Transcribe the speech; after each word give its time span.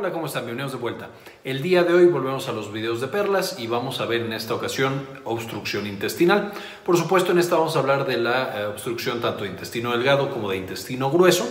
Hola, 0.00 0.12
¿cómo 0.12 0.26
están? 0.26 0.44
Bienvenidos 0.44 0.70
de 0.70 0.78
vuelta. 0.78 1.08
El 1.42 1.60
día 1.60 1.82
de 1.82 1.92
hoy 1.92 2.06
volvemos 2.06 2.48
a 2.48 2.52
los 2.52 2.72
videos 2.72 3.00
de 3.00 3.08
perlas 3.08 3.58
y 3.58 3.66
vamos 3.66 4.00
a 4.00 4.06
ver 4.06 4.20
en 4.20 4.32
esta 4.32 4.54
ocasión 4.54 5.04
obstrucción 5.24 5.88
intestinal. 5.88 6.52
Por 6.86 6.96
supuesto, 6.96 7.32
en 7.32 7.40
esta 7.40 7.56
vamos 7.56 7.74
a 7.74 7.80
hablar 7.80 8.06
de 8.06 8.16
la 8.16 8.60
eh, 8.60 8.66
obstrucción 8.66 9.20
tanto 9.20 9.42
de 9.42 9.50
intestino 9.50 9.90
delgado 9.90 10.30
como 10.30 10.50
de 10.50 10.56
intestino 10.56 11.10
grueso. 11.10 11.48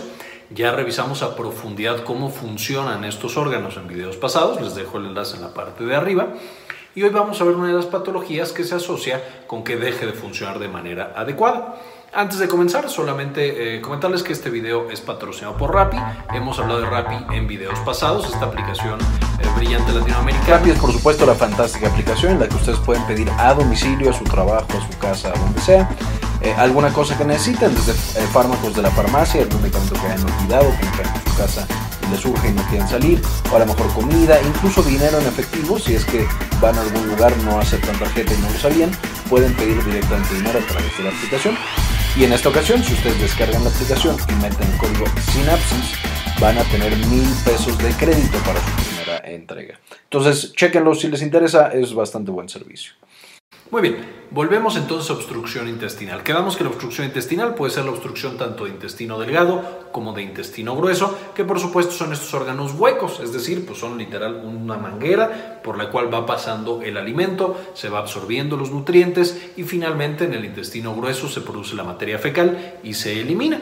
Ya 0.48 0.72
revisamos 0.72 1.22
a 1.22 1.36
profundidad 1.36 2.04
cómo 2.04 2.30
funcionan 2.30 3.04
estos 3.04 3.36
órganos 3.36 3.76
en 3.76 3.86
videos 3.86 4.16
pasados, 4.16 4.58
les 4.62 4.74
dejo 4.74 4.96
el 4.96 5.08
enlace 5.08 5.36
en 5.36 5.42
la 5.42 5.52
parte 5.52 5.84
de 5.84 5.94
arriba. 5.94 6.28
Y 6.94 7.02
hoy 7.02 7.10
vamos 7.10 7.38
a 7.42 7.44
ver 7.44 7.54
una 7.54 7.68
de 7.68 7.74
las 7.74 7.84
patologías 7.84 8.52
que 8.52 8.64
se 8.64 8.76
asocia 8.76 9.22
con 9.46 9.62
que 9.62 9.76
deje 9.76 10.06
de 10.06 10.14
funcionar 10.14 10.58
de 10.58 10.68
manera 10.68 11.12
adecuada. 11.14 11.76
Antes 12.12 12.38
de 12.38 12.48
comenzar, 12.48 12.88
solamente 12.88 13.76
eh, 13.76 13.80
comentarles 13.82 14.22
que 14.22 14.32
este 14.32 14.48
video 14.48 14.90
es 14.90 15.00
patrocinado 15.02 15.56
por 15.58 15.74
Rappi. 15.74 15.98
Hemos 16.34 16.58
hablado 16.58 16.80
de 16.80 16.86
Rappi 16.86 17.34
en 17.34 17.46
videos 17.46 17.78
pasados, 17.80 18.24
esta 18.32 18.46
aplicación 18.46 18.98
eh, 19.00 19.46
brillante 19.56 19.92
latinoamericana. 19.92 20.56
Rappi 20.56 20.70
es 20.70 20.78
por 20.78 20.90
supuesto 20.90 21.26
la 21.26 21.34
fantástica 21.34 21.88
aplicación 21.88 22.32
en 22.32 22.40
la 22.40 22.48
que 22.48 22.56
ustedes 22.56 22.78
pueden 22.78 23.04
pedir 23.06 23.30
a 23.36 23.52
domicilio, 23.52 24.10
a 24.10 24.14
su 24.14 24.24
trabajo, 24.24 24.66
a 24.70 24.90
su 24.90 24.98
casa, 24.98 25.28
a 25.28 25.38
donde 25.38 25.60
sea, 25.60 25.88
eh, 26.40 26.54
alguna 26.56 26.90
cosa 26.94 27.16
que 27.16 27.26
necesiten, 27.26 27.74
desde 27.74 27.92
fármacos 28.28 28.74
de 28.74 28.82
la 28.82 28.90
farmacia, 28.90 29.42
algún 29.42 29.60
medicamento 29.60 29.94
que 29.94 30.06
hayan 30.06 30.24
olvidado, 30.24 30.70
que 30.80 31.02
en 31.02 31.30
su 31.30 31.36
casa 31.36 31.66
les 32.10 32.20
surge 32.20 32.48
y 32.48 32.52
no 32.52 32.62
quieren 32.62 32.88
salir, 32.88 33.20
o 33.52 33.56
a 33.56 33.58
lo 33.58 33.66
mejor 33.66 33.86
comida, 33.92 34.40
incluso 34.40 34.82
dinero 34.82 35.18
en 35.18 35.26
efectivo, 35.26 35.78
si 35.78 35.94
es 35.94 36.06
que 36.06 36.26
van 36.58 36.76
a 36.78 36.80
algún 36.80 37.06
lugar, 37.06 37.36
no 37.44 37.58
aceptan 37.60 37.98
tarjeta 37.98 38.32
y 38.32 38.38
no 38.38 38.50
lo 38.50 38.58
sabían, 38.58 38.90
pueden 39.28 39.52
pedir 39.54 39.84
directamente 39.84 40.34
dinero 40.34 40.58
a 40.58 40.66
través 40.66 40.96
de 40.96 41.04
la 41.04 41.10
aplicación. 41.10 41.58
Y 42.18 42.24
en 42.24 42.32
esta 42.32 42.48
ocasión, 42.48 42.82
si 42.82 42.94
ustedes 42.94 43.20
descargan 43.20 43.62
la 43.62 43.70
aplicación 43.70 44.16
y 44.28 44.42
meten 44.42 44.68
el 44.68 44.76
código 44.78 45.04
Synapsis, 45.20 45.94
van 46.40 46.58
a 46.58 46.64
tener 46.64 46.96
mil 47.06 47.28
pesos 47.44 47.78
de 47.78 47.90
crédito 47.92 48.38
para 48.38 48.58
su 48.58 48.88
primera 48.88 49.18
entrega. 49.18 49.78
Entonces, 50.02 50.52
chequenlo 50.52 50.96
si 50.96 51.06
les 51.06 51.22
interesa, 51.22 51.68
es 51.68 51.94
bastante 51.94 52.32
buen 52.32 52.48
servicio. 52.48 52.94
Muy 53.70 53.82
bien, 53.82 53.98
volvemos 54.30 54.76
entonces 54.76 55.10
a 55.10 55.12
obstrucción 55.12 55.68
intestinal. 55.68 56.22
Quedamos 56.22 56.56
que 56.56 56.64
la 56.64 56.70
obstrucción 56.70 57.06
intestinal 57.06 57.54
puede 57.54 57.70
ser 57.70 57.84
la 57.84 57.90
obstrucción 57.90 58.38
tanto 58.38 58.64
de 58.64 58.70
intestino 58.70 59.18
delgado 59.18 59.90
como 59.92 60.14
de 60.14 60.22
intestino 60.22 60.74
grueso, 60.74 61.14
que 61.34 61.44
por 61.44 61.60
supuesto 61.60 61.92
son 61.92 62.14
estos 62.14 62.32
órganos 62.32 62.72
huecos, 62.72 63.20
es 63.20 63.30
decir, 63.30 63.66
pues 63.66 63.78
son 63.78 63.98
literal 63.98 64.42
una 64.42 64.78
manguera 64.78 65.60
por 65.62 65.76
la 65.76 65.90
cual 65.90 66.12
va 66.12 66.24
pasando 66.24 66.80
el 66.80 66.96
alimento, 66.96 67.60
se 67.74 67.90
va 67.90 67.98
absorbiendo 67.98 68.56
los 68.56 68.70
nutrientes 68.70 69.50
y 69.58 69.64
finalmente 69.64 70.24
en 70.24 70.32
el 70.32 70.46
intestino 70.46 70.94
grueso 70.94 71.28
se 71.28 71.42
produce 71.42 71.76
la 71.76 71.84
materia 71.84 72.18
fecal 72.18 72.78
y 72.82 72.94
se 72.94 73.20
elimina. 73.20 73.60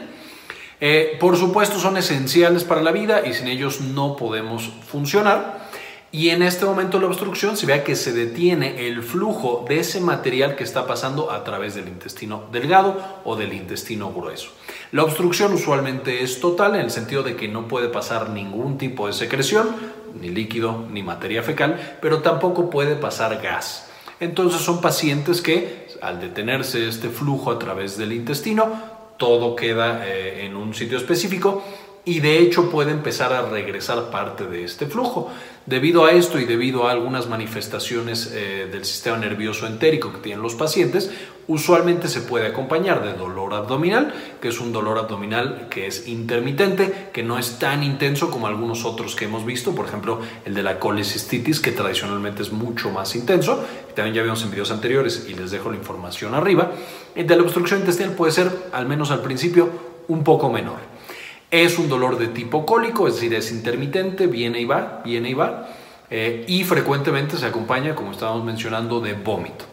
Eh, 0.79 1.17
por 1.19 1.35
supuesto 1.35 1.79
son 1.79 1.97
esenciales 1.97 2.63
para 2.63 2.81
la 2.81 2.91
vida 2.91 3.27
y 3.27 3.33
sin 3.33 3.49
ellos 3.49 3.81
no 3.81 4.15
podemos 4.15 4.71
funcionar. 4.87 5.66
Y 6.17 6.31
en 6.31 6.41
este 6.41 6.65
momento 6.65 6.99
la 6.99 7.05
obstrucción 7.05 7.55
se 7.57 7.67
vea 7.67 7.83
que 7.83 7.95
se 7.95 8.11
detiene 8.11 8.87
el 8.87 9.03
flujo 9.03 9.63
de 9.69 9.81
ese 9.81 10.01
material 10.01 10.55
que 10.55 10.63
está 10.63 10.87
pasando 10.87 11.29
a 11.31 11.43
través 11.43 11.75
del 11.75 11.87
intestino 11.87 12.45
delgado 12.51 12.99
o 13.23 13.35
del 13.35 13.53
intestino 13.53 14.11
grueso. 14.11 14.49
La 14.91 15.03
obstrucción 15.03 15.53
usualmente 15.53 16.23
es 16.23 16.39
total 16.39 16.73
en 16.73 16.81
el 16.81 16.89
sentido 16.89 17.21
de 17.21 17.35
que 17.35 17.47
no 17.47 17.67
puede 17.67 17.89
pasar 17.89 18.31
ningún 18.31 18.79
tipo 18.79 19.05
de 19.05 19.13
secreción, 19.13 19.69
ni 20.19 20.29
líquido, 20.29 20.87
ni 20.89 21.03
materia 21.03 21.43
fecal, 21.43 21.99
pero 22.01 22.23
tampoco 22.23 22.71
puede 22.71 22.95
pasar 22.95 23.39
gas. 23.39 23.87
Entonces 24.19 24.61
son 24.61 24.81
pacientes 24.81 25.43
que 25.43 25.87
al 26.01 26.19
detenerse 26.19 26.87
este 26.87 27.09
flujo 27.09 27.51
a 27.51 27.59
través 27.59 27.95
del 27.95 28.11
intestino, 28.11 28.97
todo 29.17 29.55
queda 29.55 30.07
eh, 30.07 30.47
en 30.47 30.55
un 30.55 30.73
sitio 30.73 30.97
específico 30.97 31.63
y 32.07 32.21
de 32.21 32.39
hecho 32.39 32.69
puede 32.69 32.91
empezar 32.91 33.33
a 33.33 33.49
regresar 33.49 34.09
parte 34.09 34.47
de 34.47 34.63
este 34.63 34.85
flujo. 34.85 35.29
Debido 35.65 36.05
a 36.05 36.11
esto 36.11 36.39
y 36.39 36.45
debido 36.45 36.87
a 36.87 36.91
algunas 36.91 37.27
manifestaciones 37.27 38.31
eh, 38.33 38.69
del 38.71 38.85
sistema 38.85 39.17
nervioso 39.17 39.67
entérico 39.67 40.13
que 40.13 40.19
tienen 40.19 40.41
los 40.41 40.55
pacientes, 40.55 41.11
usualmente 41.49 42.07
se 42.07 42.21
puede 42.21 42.47
acompañar 42.47 43.03
de 43.03 43.11
dolor 43.11 43.53
abdominal, 43.53 44.13
que 44.39 44.47
es 44.47 44.61
un 44.61 44.71
dolor 44.71 44.97
abdominal 44.97 45.67
que 45.69 45.85
es 45.85 46.07
intermitente, 46.07 47.09
que 47.11 47.23
no 47.23 47.37
es 47.37 47.59
tan 47.59 47.83
intenso 47.83 48.31
como 48.31 48.47
algunos 48.47 48.85
otros 48.85 49.13
que 49.13 49.25
hemos 49.25 49.45
visto, 49.45 49.75
por 49.75 49.85
ejemplo 49.85 50.21
el 50.45 50.53
de 50.53 50.63
la 50.63 50.79
colecistitis, 50.79 51.59
que 51.59 51.73
tradicionalmente 51.73 52.41
es 52.41 52.53
mucho 52.53 52.89
más 52.89 53.17
intenso, 53.17 53.65
también 53.95 54.15
ya 54.15 54.23
vimos 54.23 54.41
en 54.43 54.51
videos 54.51 54.71
anteriores 54.71 55.25
y 55.27 55.33
les 55.33 55.51
dejo 55.51 55.71
la 55.71 55.75
información 55.75 56.35
arriba. 56.35 56.71
El 57.15 57.27
de 57.27 57.35
la 57.35 57.43
obstrucción 57.43 57.81
intestinal 57.81 58.13
puede 58.13 58.31
ser, 58.31 58.49
al 58.71 58.87
menos 58.87 59.11
al 59.11 59.21
principio, 59.21 59.69
un 60.07 60.23
poco 60.23 60.49
menor. 60.49 60.96
Es 61.49 61.79
un 61.79 61.87
dolor 61.87 62.17
de 62.17 62.27
tipo 62.27 62.65
cólico, 62.65 63.07
es 63.07 63.15
decir, 63.15 63.33
es 63.33 63.51
intermitente, 63.51 64.27
viene 64.27 64.59
y 64.59 64.65
va, 64.65 65.01
viene 65.05 65.29
y 65.29 65.33
va, 65.33 65.69
eh, 66.09 66.43
y 66.47 66.65
frecuentemente 66.65 67.37
se 67.37 67.45
acompaña, 67.45 67.95
como 67.95 68.11
estábamos 68.11 68.43
mencionando, 68.43 68.99
de 68.99 69.13
vómito. 69.13 69.65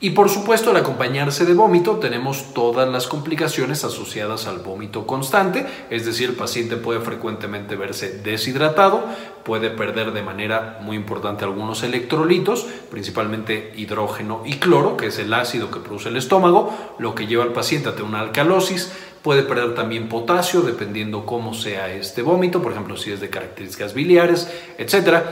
Y 0.00 0.10
por 0.10 0.28
supuesto, 0.28 0.70
al 0.70 0.76
acompañarse 0.76 1.44
de 1.44 1.54
vómito, 1.54 1.96
tenemos 1.96 2.54
todas 2.54 2.88
las 2.88 3.08
complicaciones 3.08 3.82
asociadas 3.82 4.46
al 4.46 4.60
vómito 4.60 5.08
constante, 5.08 5.66
es 5.90 6.06
decir, 6.06 6.28
el 6.28 6.36
paciente 6.36 6.76
puede 6.76 7.00
frecuentemente 7.00 7.74
verse 7.74 8.20
deshidratado, 8.20 9.04
puede 9.44 9.70
perder 9.70 10.12
de 10.12 10.22
manera 10.22 10.78
muy 10.82 10.96
importante 10.96 11.44
algunos 11.44 11.82
electrolitos, 11.82 12.64
principalmente 12.92 13.72
hidrógeno 13.74 14.42
y 14.44 14.58
cloro, 14.58 14.96
que 14.96 15.06
es 15.06 15.18
el 15.18 15.34
ácido 15.34 15.68
que 15.72 15.80
produce 15.80 16.10
el 16.10 16.16
estómago, 16.16 16.72
lo 17.00 17.16
que 17.16 17.26
lleva 17.26 17.42
al 17.42 17.52
paciente 17.52 17.88
a 17.88 17.92
tener 17.96 18.08
una 18.08 18.20
alcalosis, 18.20 18.92
puede 19.22 19.42
perder 19.42 19.74
también 19.74 20.08
potasio 20.08 20.62
dependiendo 20.62 21.26
cómo 21.26 21.54
sea 21.54 21.92
este 21.92 22.22
vómito, 22.22 22.62
por 22.62 22.72
ejemplo, 22.72 22.96
si 22.96 23.10
es 23.12 23.20
de 23.20 23.30
características 23.30 23.94
biliares, 23.94 24.48
etc. 24.78 25.22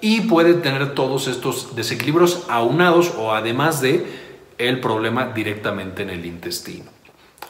Y 0.00 0.22
puede 0.22 0.54
tener 0.54 0.94
todos 0.94 1.28
estos 1.28 1.74
desequilibrios 1.74 2.44
aunados 2.48 3.12
o 3.16 3.32
además 3.32 3.80
de 3.80 4.04
el 4.58 4.80
problema 4.80 5.32
directamente 5.34 6.02
en 6.02 6.10
el 6.10 6.24
intestino. 6.24 6.91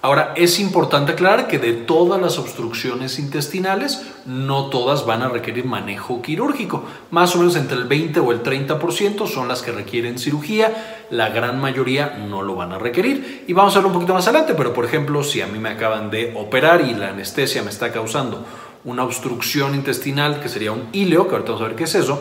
Ahora, 0.04 0.34
es 0.36 0.58
importante 0.58 1.12
aclarar 1.12 1.46
que 1.46 1.60
de 1.60 1.74
todas 1.74 2.20
las 2.20 2.36
obstrucciones 2.36 3.20
intestinales, 3.20 4.04
no 4.26 4.66
todas 4.66 5.06
van 5.06 5.22
a 5.22 5.28
requerir 5.28 5.64
manejo 5.64 6.20
quirúrgico. 6.20 6.82
Más 7.12 7.36
o 7.36 7.38
menos 7.38 7.54
entre 7.54 7.76
el 7.78 7.84
20 7.84 8.18
o 8.18 8.32
el 8.32 8.42
30% 8.42 9.28
son 9.28 9.46
las 9.46 9.62
que 9.62 9.70
requieren 9.70 10.18
cirugía, 10.18 11.04
la 11.10 11.28
gran 11.28 11.60
mayoría 11.60 12.16
no 12.28 12.42
lo 12.42 12.56
van 12.56 12.72
a 12.72 12.80
requerir. 12.80 13.44
Y 13.46 13.52
vamos 13.52 13.76
a 13.76 13.78
ver 13.78 13.86
un 13.86 13.92
poquito 13.92 14.12
más 14.12 14.26
adelante, 14.26 14.54
pero 14.56 14.74
por 14.74 14.84
ejemplo, 14.84 15.22
si 15.22 15.40
a 15.40 15.46
mí 15.46 15.60
me 15.60 15.68
acaban 15.68 16.10
de 16.10 16.34
operar 16.36 16.80
y 16.80 16.94
la 16.94 17.10
anestesia 17.10 17.62
me 17.62 17.70
está 17.70 17.92
causando 17.92 18.44
una 18.84 19.04
obstrucción 19.04 19.76
intestinal, 19.76 20.40
que 20.40 20.48
sería 20.48 20.72
un 20.72 20.88
íleo, 20.92 21.28
que 21.28 21.36
ahorita 21.36 21.52
vamos 21.52 21.64
a 21.64 21.68
ver 21.68 21.76
qué 21.76 21.84
es 21.84 21.94
eso, 21.94 22.20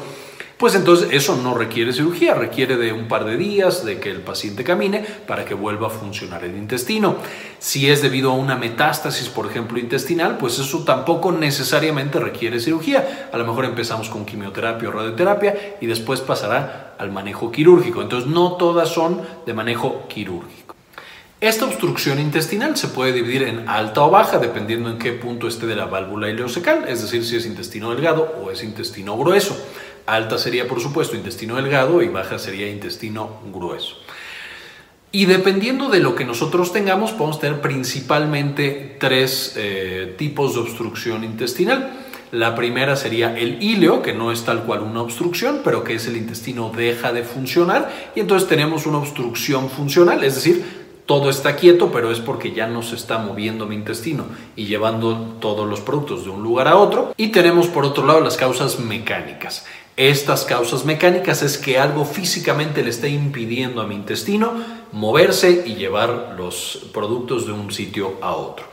pues 0.62 0.76
entonces 0.76 1.08
eso 1.12 1.36
no 1.38 1.56
requiere 1.56 1.92
cirugía, 1.92 2.36
requiere 2.36 2.78
de 2.78 2.94
un 2.94 3.08
par 3.08 3.26
de 3.26 3.36
días 3.36 3.84
de 3.84 4.00
que 4.00 4.12
el 4.12 4.22
paciente 4.22 4.64
camine 4.64 5.04
para 5.26 5.44
que 5.44 5.56
vuelva 5.56 5.88
a 5.88 5.90
funcionar 5.90 6.44
el 6.44 6.56
intestino. 6.56 7.16
Si 7.58 7.90
es 7.90 8.04
debido 8.04 8.30
a 8.30 8.36
una 8.36 8.56
metástasis, 8.56 9.28
por 9.28 9.48
ejemplo, 9.48 9.80
intestinal, 9.80 10.38
pues 10.38 10.60
eso 10.60 10.84
tampoco 10.84 11.32
necesariamente 11.32 12.20
requiere 12.20 12.60
cirugía. 12.60 13.32
A 13.34 13.40
lo 13.40 13.46
mejor 13.48 13.66
empezamos 13.66 14.08
con 14.08 14.24
quimioterapia 14.24 14.90
o 14.90 14.92
radioterapia 14.92 15.78
y 15.82 15.88
después 15.88 16.22
pasará 16.22 16.94
al 17.00 17.12
manejo 17.12 17.52
quirúrgico. 17.52 18.04
Entonces 18.04 18.30
no 18.30 18.52
todas 18.52 18.90
son 18.90 19.20
de 19.48 19.56
manejo 19.56 20.08
quirúrgico. 20.10 20.76
Esta 21.42 21.66
obstrucción 21.66 22.20
intestinal 22.20 22.78
se 22.78 22.90
puede 22.90 23.14
dividir 23.14 23.42
en 23.42 23.68
alta 23.68 24.04
o 24.04 24.12
baja 24.12 24.38
dependiendo 24.38 24.92
en 24.92 25.00
qué 25.00 25.12
punto 25.12 25.48
esté 25.48 25.66
de 25.66 25.76
la 25.76 25.86
válvula 25.86 26.30
ileocecal, 26.30 26.88
es 26.88 27.02
decir, 27.02 27.26
si 27.26 27.36
es 27.36 27.48
intestino 27.48 27.90
delgado 27.90 28.36
o 28.40 28.52
es 28.52 28.64
intestino 28.64 29.18
grueso. 29.18 29.58
Alta 30.06 30.38
sería, 30.38 30.68
por 30.68 30.80
supuesto, 30.80 31.16
intestino 31.16 31.56
delgado 31.56 32.02
y 32.02 32.08
baja 32.08 32.40
sería 32.40 32.70
intestino 32.70 33.40
grueso. 33.54 33.98
Y 35.12 35.26
dependiendo 35.26 35.90
de 35.90 36.00
lo 36.00 36.16
que 36.16 36.24
nosotros 36.24 36.72
tengamos, 36.72 37.12
podemos 37.12 37.40
tener 37.40 37.60
principalmente 37.60 38.96
tres 39.00 39.56
eh, 39.58 40.16
tipos 40.18 40.54
de 40.54 40.62
obstrucción 40.62 41.26
intestinal. 41.26 41.92
La 42.32 42.56
primera 42.56 42.96
sería 42.96 43.38
el 43.38 43.62
íleo, 43.62 44.02
que 44.02 44.14
no 44.14 44.32
es 44.32 44.46
tal 44.46 44.64
cual 44.64 44.84
una 44.84 45.02
obstrucción, 45.02 45.62
pero 45.66 45.84
que 45.84 45.96
es 45.96 46.08
el 46.08 46.16
intestino 46.16 46.72
deja 46.74 47.12
de 47.12 47.24
funcionar 47.24 48.12
y 48.16 48.22
entonces 48.22 48.48
tenemos 48.48 48.86
una 48.86 49.00
obstrucción 49.00 49.70
funcional, 49.70 50.24
es 50.24 50.36
decir, 50.36 50.64
todo 51.06 51.30
está 51.30 51.58
quieto, 51.58 51.92
pero 51.92 52.10
es 52.10 52.22
porque 52.22 52.54
ya 52.54 52.68
no 52.68 52.84
se 52.84 52.96
está 52.96 53.18
moviendo 53.18 53.66
mi 53.66 53.76
intestino 53.76 54.28
y 54.56 54.68
llevando 54.68 55.36
todos 55.42 55.68
los 55.68 55.82
productos 55.82 56.24
de 56.24 56.30
un 56.30 56.42
lugar 56.42 56.70
a 56.70 56.78
otro. 56.78 57.14
Y 57.18 57.34
tenemos 57.34 57.68
por 57.68 57.84
otro 57.84 58.06
lado 58.06 58.22
las 58.22 58.38
causas 58.38 58.80
mecánicas. 58.80 59.66
Estas 59.98 60.46
causas 60.46 60.86
mecánicas 60.86 61.44
es 61.44 61.58
que 61.58 61.78
algo 61.78 62.06
físicamente 62.06 62.82
le 62.82 62.90
está 62.90 63.10
impidiendo 63.10 63.82
a 63.82 63.88
mi 63.88 63.96
intestino 63.96 64.54
moverse 64.94 65.64
y 65.66 65.76
llevar 65.76 66.36
los 66.38 66.88
productos 66.94 67.46
de 67.46 67.52
un 67.52 67.72
sitio 67.72 68.14
a 68.22 68.34
otro. 68.34 68.66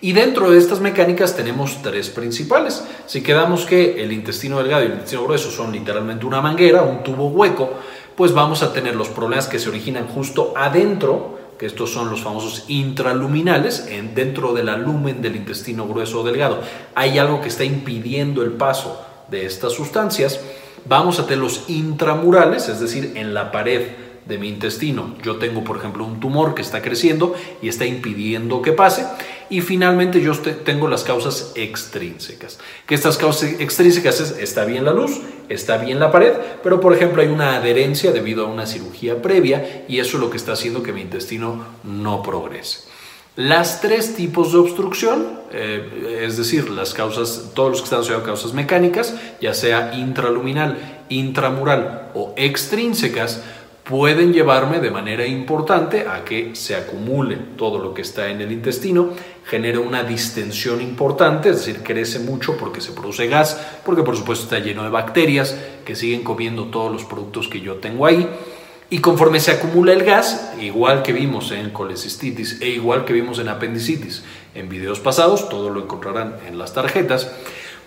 Y 0.00 0.12
dentro 0.12 0.50
de 0.50 0.58
estas 0.58 0.80
mecánicas 0.80 1.36
tenemos 1.36 1.82
tres 1.82 2.10
principales. 2.10 2.84
Si 3.06 3.22
quedamos 3.22 3.64
que 3.64 4.02
el 4.02 4.12
intestino 4.12 4.58
delgado 4.58 4.82
y 4.82 4.86
el 4.86 4.92
intestino 4.94 5.24
grueso 5.24 5.50
son 5.50 5.72
literalmente 5.72 6.26
una 6.26 6.40
manguera, 6.40 6.82
un 6.82 7.02
tubo 7.04 7.28
hueco, 7.28 7.74
pues 8.16 8.32
vamos 8.32 8.62
a 8.62 8.72
tener 8.72 8.96
los 8.96 9.08
problemas 9.08 9.46
que 9.46 9.60
se 9.60 9.68
originan 9.68 10.08
justo 10.08 10.52
adentro, 10.56 11.38
que 11.58 11.66
estos 11.66 11.92
son 11.92 12.10
los 12.10 12.22
famosos 12.22 12.64
intraluminales, 12.68 13.86
en, 13.88 14.14
dentro 14.14 14.52
de 14.52 14.64
la 14.64 14.76
lumen 14.76 15.22
del 15.22 15.36
intestino 15.36 15.86
grueso 15.86 16.20
o 16.20 16.24
delgado. 16.24 16.60
Hay 16.94 17.18
algo 17.18 17.40
que 17.40 17.48
está 17.48 17.64
impidiendo 17.64 18.42
el 18.42 18.52
paso 18.52 19.00
de 19.30 19.46
estas 19.46 19.72
sustancias, 19.72 20.40
vamos 20.88 21.18
a 21.18 21.26
tener 21.26 21.38
los 21.38 21.68
intramurales, 21.68 22.68
es 22.68 22.80
decir, 22.80 23.12
en 23.16 23.34
la 23.34 23.52
pared 23.52 23.82
de 24.26 24.38
mi 24.38 24.48
intestino. 24.48 25.14
Yo 25.22 25.36
tengo, 25.36 25.62
por 25.62 25.76
ejemplo, 25.76 26.04
un 26.04 26.18
tumor 26.20 26.54
que 26.54 26.62
está 26.62 26.82
creciendo 26.82 27.34
y 27.62 27.68
está 27.68 27.86
impidiendo 27.86 28.60
que 28.60 28.72
pase. 28.72 29.06
Y 29.48 29.60
finalmente 29.60 30.20
yo 30.20 30.36
tengo 30.36 30.88
las 30.88 31.04
causas 31.04 31.52
extrínsecas. 31.54 32.58
Que 32.86 32.96
estas 32.96 33.16
causas 33.16 33.60
extrínsecas 33.60 34.20
es, 34.20 34.30
está 34.38 34.64
bien 34.64 34.84
la 34.84 34.92
luz, 34.92 35.20
está 35.48 35.76
bien 35.76 36.00
la 36.00 36.10
pared, 36.10 36.32
pero 36.62 36.80
por 36.80 36.92
ejemplo 36.92 37.22
hay 37.22 37.28
una 37.28 37.56
adherencia 37.56 38.10
debido 38.10 38.44
a 38.44 38.48
una 38.50 38.66
cirugía 38.66 39.22
previa 39.22 39.84
y 39.86 40.00
eso 40.00 40.16
es 40.16 40.22
lo 40.22 40.30
que 40.30 40.36
está 40.36 40.52
haciendo 40.52 40.82
que 40.82 40.92
mi 40.92 41.02
intestino 41.02 41.64
no 41.84 42.22
progrese. 42.22 42.95
Las 43.36 43.82
tres 43.82 44.16
tipos 44.16 44.52
de 44.52 44.58
obstrucción, 44.58 45.40
eh, 45.52 46.22
es 46.22 46.38
decir, 46.38 46.70
las 46.70 46.94
causas, 46.94 47.50
todos 47.54 47.70
los 47.70 47.80
que 47.80 47.84
están 47.84 47.98
asociados 47.98 48.24
a 48.24 48.26
causas 48.26 48.54
mecánicas, 48.54 49.14
ya 49.42 49.52
sea 49.52 49.92
intraluminal, 49.94 51.04
intramural 51.10 52.12
o 52.14 52.32
extrínsecas, 52.38 53.42
pueden 53.84 54.32
llevarme 54.32 54.80
de 54.80 54.90
manera 54.90 55.26
importante 55.26 56.06
a 56.08 56.24
que 56.24 56.56
se 56.56 56.76
acumule 56.76 57.36
todo 57.58 57.78
lo 57.78 57.92
que 57.92 58.00
está 58.00 58.30
en 58.30 58.40
el 58.40 58.52
intestino, 58.52 59.10
genere 59.44 59.76
una 59.76 60.02
distensión 60.02 60.80
importante, 60.80 61.50
es 61.50 61.58
decir, 61.58 61.82
crece 61.82 62.20
mucho 62.20 62.56
porque 62.56 62.80
se 62.80 62.92
produce 62.92 63.28
gas, 63.28 63.60
porque 63.84 64.02
por 64.02 64.16
supuesto 64.16 64.44
está 64.44 64.60
lleno 64.60 64.82
de 64.82 64.88
bacterias 64.88 65.54
que 65.84 65.94
siguen 65.94 66.24
comiendo 66.24 66.68
todos 66.68 66.90
los 66.90 67.04
productos 67.04 67.48
que 67.48 67.60
yo 67.60 67.74
tengo 67.74 68.06
ahí. 68.06 68.26
Y 68.88 68.98
conforme 68.98 69.40
se 69.40 69.50
acumula 69.50 69.92
el 69.92 70.04
gas, 70.04 70.52
igual 70.60 71.02
que 71.02 71.12
vimos 71.12 71.50
en 71.50 71.70
colecistitis 71.70 72.60
e 72.60 72.68
igual 72.68 73.04
que 73.04 73.12
vimos 73.12 73.40
en 73.40 73.48
apendicitis 73.48 74.22
en 74.54 74.68
videos 74.68 75.00
pasados, 75.00 75.48
todo 75.48 75.70
lo 75.70 75.80
encontrarán 75.82 76.36
en 76.46 76.56
las 76.58 76.72
tarjetas, 76.72 77.30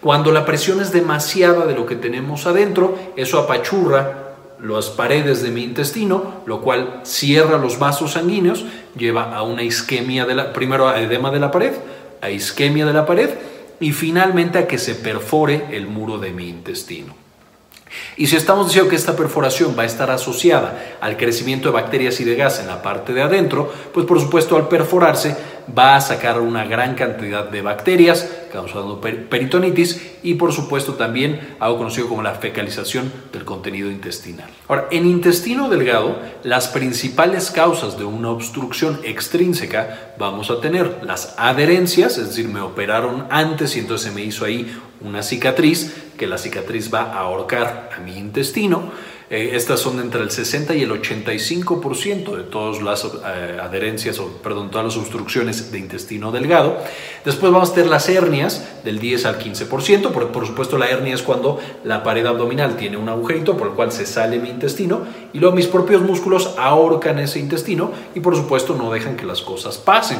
cuando 0.01 0.31
la 0.31 0.45
presión 0.45 0.81
es 0.81 0.91
demasiada 0.91 1.65
de 1.65 1.73
lo 1.73 1.85
que 1.85 1.95
tenemos 1.95 2.45
adentro, 2.47 2.97
eso 3.15 3.39
apachurra 3.39 4.29
las 4.61 4.89
paredes 4.89 5.41
de 5.41 5.51
mi 5.51 5.63
intestino, 5.63 6.41
lo 6.45 6.61
cual 6.61 7.01
cierra 7.03 7.57
los 7.57 7.79
vasos 7.79 8.11
sanguíneos, 8.11 8.65
lleva 8.97 9.35
a 9.35 9.43
una 9.43 9.63
isquemia 9.63 10.25
de 10.25 10.35
la, 10.35 10.53
primero 10.53 10.87
a 10.87 10.99
edema 10.99 11.31
de 11.31 11.39
la 11.39 11.51
pared, 11.51 11.73
a 12.21 12.29
isquemia 12.29 12.85
de 12.85 12.93
la 12.93 13.05
pared 13.05 13.29
y 13.79 13.93
finalmente 13.93 14.57
a 14.57 14.67
que 14.67 14.77
se 14.77 14.95
perfore 14.95 15.67
el 15.71 15.87
muro 15.87 16.17
de 16.17 16.31
mi 16.31 16.49
intestino. 16.49 17.15
Y 18.17 18.27
si 18.27 18.35
estamos 18.35 18.67
diciendo 18.67 18.89
que 18.89 18.95
esta 18.95 19.15
perforación 19.15 19.75
va 19.77 19.83
a 19.83 19.85
estar 19.85 20.11
asociada 20.11 20.97
al 21.01 21.17
crecimiento 21.17 21.69
de 21.69 21.73
bacterias 21.73 22.19
y 22.19 22.23
de 22.23 22.35
gas 22.35 22.59
en 22.59 22.67
la 22.67 22.81
parte 22.81 23.13
de 23.13 23.21
adentro, 23.21 23.71
pues 23.93 24.05
por 24.05 24.19
supuesto 24.19 24.55
al 24.55 24.67
perforarse 24.67 25.35
va 25.77 25.95
a 25.95 26.01
sacar 26.01 26.39
una 26.39 26.65
gran 26.65 26.95
cantidad 26.95 27.49
de 27.49 27.61
bacterias 27.61 28.29
causando 28.51 28.99
peritonitis 28.99 30.15
y 30.23 30.33
por 30.35 30.51
supuesto 30.51 30.95
también 30.95 31.55
algo 31.59 31.77
conocido 31.77 32.07
como 32.07 32.23
la 32.23 32.35
fecalización 32.35 33.11
del 33.31 33.45
contenido 33.45 33.91
intestinal. 33.91 34.49
Ahora, 34.67 34.87
en 34.91 35.05
intestino 35.05 35.69
delgado, 35.69 36.19
las 36.43 36.67
principales 36.67 37.51
causas 37.51 37.97
de 37.97 38.05
una 38.05 38.31
obstrucción 38.31 38.99
extrínseca 39.03 40.13
vamos 40.17 40.49
a 40.49 40.59
tener 40.59 41.01
las 41.03 41.35
adherencias, 41.37 42.17
es 42.17 42.29
decir, 42.29 42.47
me 42.49 42.61
operaron 42.61 43.27
antes 43.29 43.75
y 43.75 43.79
entonces 43.79 44.09
se 44.09 44.15
me 44.15 44.23
hizo 44.23 44.45
ahí 44.45 44.75
una 45.01 45.23
cicatriz, 45.23 45.93
que 46.17 46.27
la 46.27 46.37
cicatriz 46.37 46.93
va 46.93 47.13
a 47.13 47.19
ahorcar 47.19 47.89
a 47.95 47.99
mi 48.01 48.17
intestino. 48.17 48.91
Eh, 49.31 49.51
estas 49.53 49.79
son 49.79 49.99
entre 49.99 50.21
el 50.21 50.31
60 50.31 50.73
y 50.73 50.81
el 50.81 50.91
85% 50.91 52.35
de 52.35 52.43
todas 52.43 52.81
las 52.81 53.05
eh, 53.05 53.59
adherencias, 53.61 54.17
o 54.17 54.27
perdón, 54.41 54.71
todas 54.71 54.87
las 54.87 54.97
obstrucciones 54.97 55.71
de 55.71 55.77
intestino 55.77 56.31
delgado. 56.31 56.77
Después 57.23 57.51
vamos 57.51 57.69
a 57.69 57.73
tener 57.75 57.91
las 57.91 58.09
hernias 58.09 58.83
del 58.83 58.99
10 58.99 59.25
al 59.27 59.37
15%, 59.37 60.11
por, 60.11 60.31
por 60.31 60.47
supuesto 60.47 60.79
la 60.79 60.89
hernia 60.89 61.13
es 61.13 61.21
cuando 61.21 61.59
la 61.83 62.01
pared 62.01 62.25
abdominal 62.25 62.75
tiene 62.75 62.97
un 62.97 63.07
agujerito 63.07 63.55
por 63.55 63.67
el 63.67 63.73
cual 63.73 63.91
se 63.91 64.07
sale 64.07 64.39
mi 64.39 64.49
intestino 64.49 65.01
y 65.31 65.37
luego 65.37 65.55
mis 65.55 65.67
propios 65.67 66.01
músculos 66.01 66.55
ahorcan 66.57 67.19
ese 67.19 67.39
intestino 67.39 67.91
y 68.15 68.21
por 68.21 68.35
supuesto 68.35 68.75
no 68.75 68.91
dejan 68.91 69.15
que 69.15 69.27
las 69.27 69.41
cosas 69.41 69.77
pasen. 69.77 70.17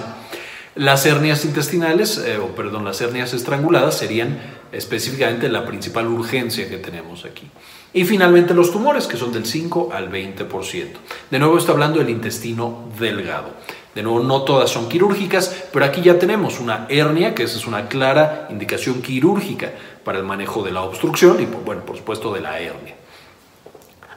Las 0.76 1.06
hernias 1.06 1.46
intestinales, 1.46 2.18
eh, 2.20 2.38
o 2.38 2.56
perdón, 2.56 2.86
las 2.86 3.02
hernias 3.02 3.34
estranguladas 3.34 3.98
serían 3.98 4.40
específicamente 4.72 5.50
la 5.50 5.66
principal 5.66 6.08
urgencia 6.08 6.70
que 6.70 6.78
tenemos 6.78 7.26
aquí. 7.26 7.50
Y 7.92 8.06
finalmente 8.06 8.54
los 8.54 8.72
tumores, 8.72 9.08
que 9.08 9.18
son 9.18 9.34
del 9.34 9.46
5 9.46 9.90
al 9.92 10.12
20%. 10.12 10.88
De 11.32 11.40
nuevo 11.40 11.58
está 11.58 11.72
hablando 11.72 11.98
del 12.00 12.10
intestino 12.10 12.88
delgado. 13.00 13.54
De 13.96 14.04
nuevo, 14.04 14.20
no 14.20 14.44
todas 14.44 14.70
son 14.70 14.88
quirúrgicas, 14.88 15.66
pero 15.74 15.86
aquí 15.86 16.02
ya 16.02 16.20
tenemos 16.20 16.60
una 16.60 16.86
hernia, 16.90 17.34
que 17.34 17.44
esa 17.44 17.58
es 17.58 17.66
una 17.66 17.88
clara 17.90 18.48
indicación 18.52 19.02
quirúrgica 19.02 19.74
para 20.04 20.20
el 20.20 20.24
manejo 20.24 20.62
de 20.62 20.72
la 20.72 20.84
obstrucción 20.84 21.42
y, 21.42 21.46
bueno, 21.46 21.84
por 21.84 21.98
supuesto, 21.98 22.32
de 22.32 22.42
la 22.42 22.60
hernia. 22.60 22.96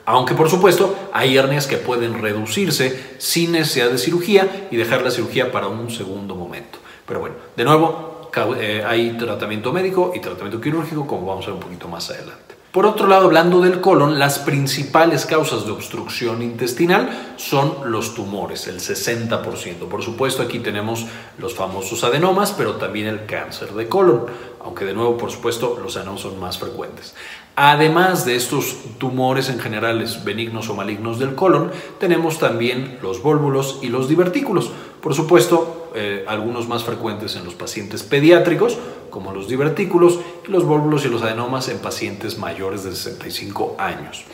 Aunque 0.05 0.35
por 0.35 0.49
supuesto 0.49 0.95
hay 1.13 1.37
hernias 1.37 1.67
que 1.67 1.77
pueden 1.77 2.21
reducirse 2.21 3.15
sin 3.19 3.53
necesidad 3.53 3.89
de 3.89 3.97
cirugía 3.97 4.67
y 4.69 4.75
dejar 4.75 5.01
la 5.01 5.11
cirugía 5.11 5.51
para 5.51 5.67
un 5.67 5.89
segundo 5.89 6.35
momento. 6.35 6.79
Pero 7.05 7.19
bueno, 7.19 7.35
de 7.55 7.63
nuevo, 7.63 8.29
eh, 8.57 8.83
hay 8.85 9.17
tratamiento 9.17 9.71
médico 9.71 10.11
y 10.15 10.19
tratamiento 10.19 10.59
quirúrgico, 10.59 11.07
como 11.07 11.27
vamos 11.27 11.45
a 11.45 11.47
ver 11.47 11.55
un 11.55 11.61
poquito 11.61 11.87
más 11.87 12.09
adelante. 12.09 12.52
Por 12.73 12.87
otro 12.87 13.05
lado, 13.05 13.25
hablando 13.25 13.61
del 13.61 13.81
colon, 13.81 14.17
las 14.17 14.39
principales 14.39 15.27
causas 15.27 15.63
de 15.63 15.71
obstrucción 15.71 16.41
intestinal 16.41 17.35
son 17.35 17.91
los 17.91 18.15
tumores, 18.15 18.65
el 18.65 18.79
60%. 18.79 19.87
Por 19.87 20.01
supuesto, 20.01 20.41
aquí 20.41 20.57
tenemos 20.57 21.05
los 21.37 21.53
famosos 21.53 22.03
adenomas, 22.03 22.51
pero 22.51 22.77
también 22.77 23.05
el 23.05 23.27
cáncer 23.27 23.73
de 23.73 23.87
colon, 23.87 24.25
aunque 24.65 24.85
de 24.85 24.95
nuevo, 24.95 25.17
por 25.17 25.29
supuesto, 25.29 25.79
los 25.83 25.97
adenomas 25.97 26.21
son 26.21 26.39
más 26.39 26.57
frecuentes. 26.57 27.13
Además 27.55 28.25
de 28.25 28.35
estos 28.35 28.75
tumores 28.97 29.49
en 29.49 29.59
generales 29.59 30.23
benignos 30.23 30.67
o 30.67 30.73
malignos 30.73 31.19
del 31.19 31.35
colon, 31.35 31.69
tenemos 31.99 32.39
también 32.39 32.97
los 33.03 33.21
vólvulos 33.21 33.81
y 33.83 33.89
los 33.89 34.09
divertículos. 34.09 34.71
Por 34.99 35.13
supuesto, 35.13 35.82
eh, 35.95 36.25
algunos 36.27 36.67
más 36.67 36.83
frecuentes 36.83 37.35
en 37.35 37.45
los 37.45 37.53
pacientes 37.53 38.03
pediátricos, 38.03 38.77
como 39.09 39.31
los 39.31 39.47
divertículos, 39.47 40.19
los 40.47 40.65
vólvulos 40.65 41.05
y 41.05 41.09
los 41.09 41.21
adenomas 41.21 41.69
en 41.69 41.77
pacientes 41.77 42.37
mayores 42.37 42.83
de 42.83 42.95
65 42.95 43.75
años. 43.77 44.25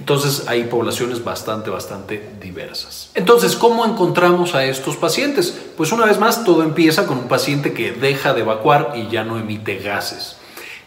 Entonces 0.00 0.48
hay 0.48 0.64
poblaciones 0.64 1.22
bastante, 1.22 1.70
bastante 1.70 2.30
diversas. 2.40 3.10
Entonces, 3.14 3.54
¿cómo 3.54 3.86
encontramos 3.86 4.54
a 4.54 4.64
estos 4.64 4.96
pacientes? 4.96 5.56
Pues 5.76 5.92
una 5.92 6.04
vez 6.04 6.18
más, 6.18 6.44
todo 6.44 6.64
empieza 6.64 7.06
con 7.06 7.18
un 7.18 7.28
paciente 7.28 7.72
que 7.72 7.92
deja 7.92 8.34
de 8.34 8.40
evacuar 8.40 8.94
y 8.96 9.08
ya 9.08 9.24
no 9.24 9.38
emite 9.38 9.76
gases. 9.76 10.36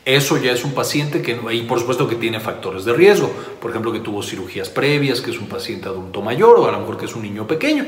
Eso 0.07 0.37
ya 0.37 0.53
es 0.53 0.63
un 0.63 0.71
paciente 0.73 1.21
que, 1.21 1.37
y 1.51 1.63
por 1.63 1.79
supuesto 1.79 2.07
que 2.07 2.15
tiene 2.15 2.39
factores 2.39 2.85
de 2.85 2.93
riesgo, 2.93 3.29
por 3.61 3.71
ejemplo 3.71 3.91
que 3.91 3.99
tuvo 3.99 4.23
cirugías 4.23 4.69
previas, 4.69 5.19
que 5.19 5.31
es 5.31 5.37
un 5.37 5.47
paciente 5.47 5.89
adulto 5.89 6.21
mayor 6.21 6.59
o 6.59 6.67
a 6.67 6.71
lo 6.71 6.79
mejor 6.79 6.97
que 6.97 7.07
es 7.07 7.15
un 7.15 7.23
niño 7.23 7.45
pequeño. 7.45 7.85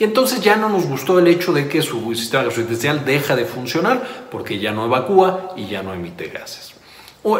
Y 0.00 0.04
entonces 0.04 0.40
ya 0.40 0.56
no 0.56 0.70
nos 0.70 0.86
gustó 0.86 1.18
el 1.18 1.28
hecho 1.28 1.52
de 1.52 1.68
que 1.68 1.82
su 1.82 2.14
sistema 2.14 2.44
gastrointestinal 2.44 3.04
deja 3.04 3.36
de 3.36 3.44
funcionar 3.44 4.28
porque 4.30 4.58
ya 4.58 4.72
no 4.72 4.86
evacúa 4.86 5.52
y 5.56 5.66
ya 5.66 5.82
no 5.82 5.92
emite 5.92 6.28
gases. 6.28 6.72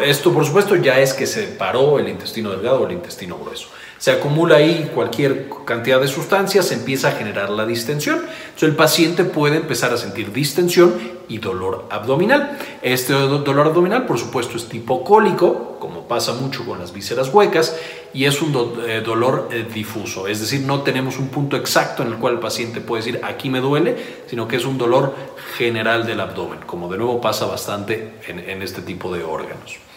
Esto 0.03 0.31
por 0.31 0.45
supuesto 0.45 0.75
ya 0.75 0.99
es 0.99 1.15
que 1.15 1.25
se 1.25 1.41
paró 1.47 1.97
el 1.97 2.07
intestino 2.07 2.51
delgado 2.51 2.81
o 2.81 2.85
el 2.85 2.93
intestino 2.93 3.39
grueso 3.39 3.67
se 4.01 4.09
acumula 4.09 4.55
ahí 4.55 4.89
cualquier 4.95 5.47
cantidad 5.63 6.01
de 6.01 6.07
sustancias, 6.07 6.65
se 6.65 6.73
empieza 6.73 7.09
a 7.09 7.11
generar 7.11 7.51
la 7.51 7.67
distensión. 7.67 8.17
Entonces 8.17 8.69
el 8.69 8.75
paciente 8.75 9.25
puede 9.25 9.57
empezar 9.57 9.93
a 9.93 9.97
sentir 9.97 10.33
distensión 10.33 10.95
y 11.27 11.37
dolor 11.37 11.85
abdominal. 11.91 12.57
Este 12.81 13.13
dolor 13.13 13.67
abdominal, 13.67 14.07
por 14.07 14.17
supuesto, 14.17 14.57
es 14.57 14.67
tipo 14.67 15.03
cólico, 15.03 15.77
como 15.79 16.07
pasa 16.07 16.33
mucho 16.33 16.65
con 16.65 16.79
las 16.79 16.93
vísceras 16.93 17.31
huecas, 17.31 17.77
y 18.11 18.25
es 18.25 18.41
un 18.41 18.81
eh, 18.87 19.03
dolor 19.05 19.49
eh, 19.51 19.67
difuso. 19.71 20.27
Es 20.27 20.39
decir, 20.39 20.61
no 20.61 20.81
tenemos 20.81 21.19
un 21.19 21.27
punto 21.27 21.55
exacto 21.55 22.01
en 22.01 22.07
el 22.07 22.15
cual 22.15 22.33
el 22.33 22.39
paciente 22.39 22.81
puede 22.81 23.03
decir 23.03 23.21
aquí 23.23 23.51
me 23.51 23.59
duele, 23.59 23.95
sino 24.25 24.47
que 24.47 24.55
es 24.55 24.65
un 24.65 24.79
dolor 24.79 25.13
general 25.59 26.07
del 26.07 26.21
abdomen, 26.21 26.61
como 26.65 26.91
de 26.91 26.97
nuevo 26.97 27.21
pasa 27.21 27.45
bastante 27.45 28.15
en 28.27 28.63
este 28.63 28.81
tipo 28.81 29.13
de 29.13 29.23
órganos. 29.23 29.90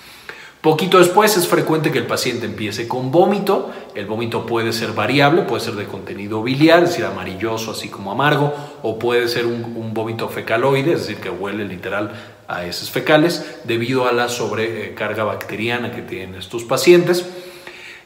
Poquito 0.64 0.98
después 0.98 1.36
es 1.36 1.46
frecuente 1.46 1.92
que 1.92 1.98
el 1.98 2.06
paciente 2.06 2.46
empiece 2.46 2.88
con 2.88 3.10
vómito. 3.10 3.70
El 3.94 4.06
vómito 4.06 4.46
puede 4.46 4.72
ser 4.72 4.92
variable, 4.92 5.42
puede 5.42 5.62
ser 5.62 5.74
de 5.74 5.84
contenido 5.84 6.42
biliar, 6.42 6.84
es 6.84 6.88
decir, 6.88 7.04
amarilloso, 7.04 7.72
así 7.72 7.90
como 7.90 8.10
amargo, 8.10 8.54
o 8.80 8.98
puede 8.98 9.28
ser 9.28 9.44
un, 9.44 9.92
vómito 9.92 10.26
fecaloide, 10.30 10.94
es 10.94 11.00
decir, 11.00 11.18
que 11.18 11.28
huele 11.28 11.66
literal 11.66 12.12
a 12.48 12.64
heces 12.64 12.90
fecales, 12.90 13.44
debido 13.64 14.08
a 14.08 14.12
la 14.12 14.30
sobrecarga 14.30 15.24
bacteriana 15.24 15.92
que 15.92 16.00
tienen 16.00 16.36
estos 16.36 16.64
pacientes. 16.64 17.26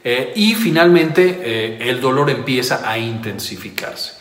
Eh, 0.03 0.33
y 0.35 0.53
finalmente 0.55 1.39
eh, 1.41 1.89
el 1.89 2.01
dolor 2.01 2.29
empieza 2.29 2.81
a 2.83 2.97
intensificarse. 2.97 4.15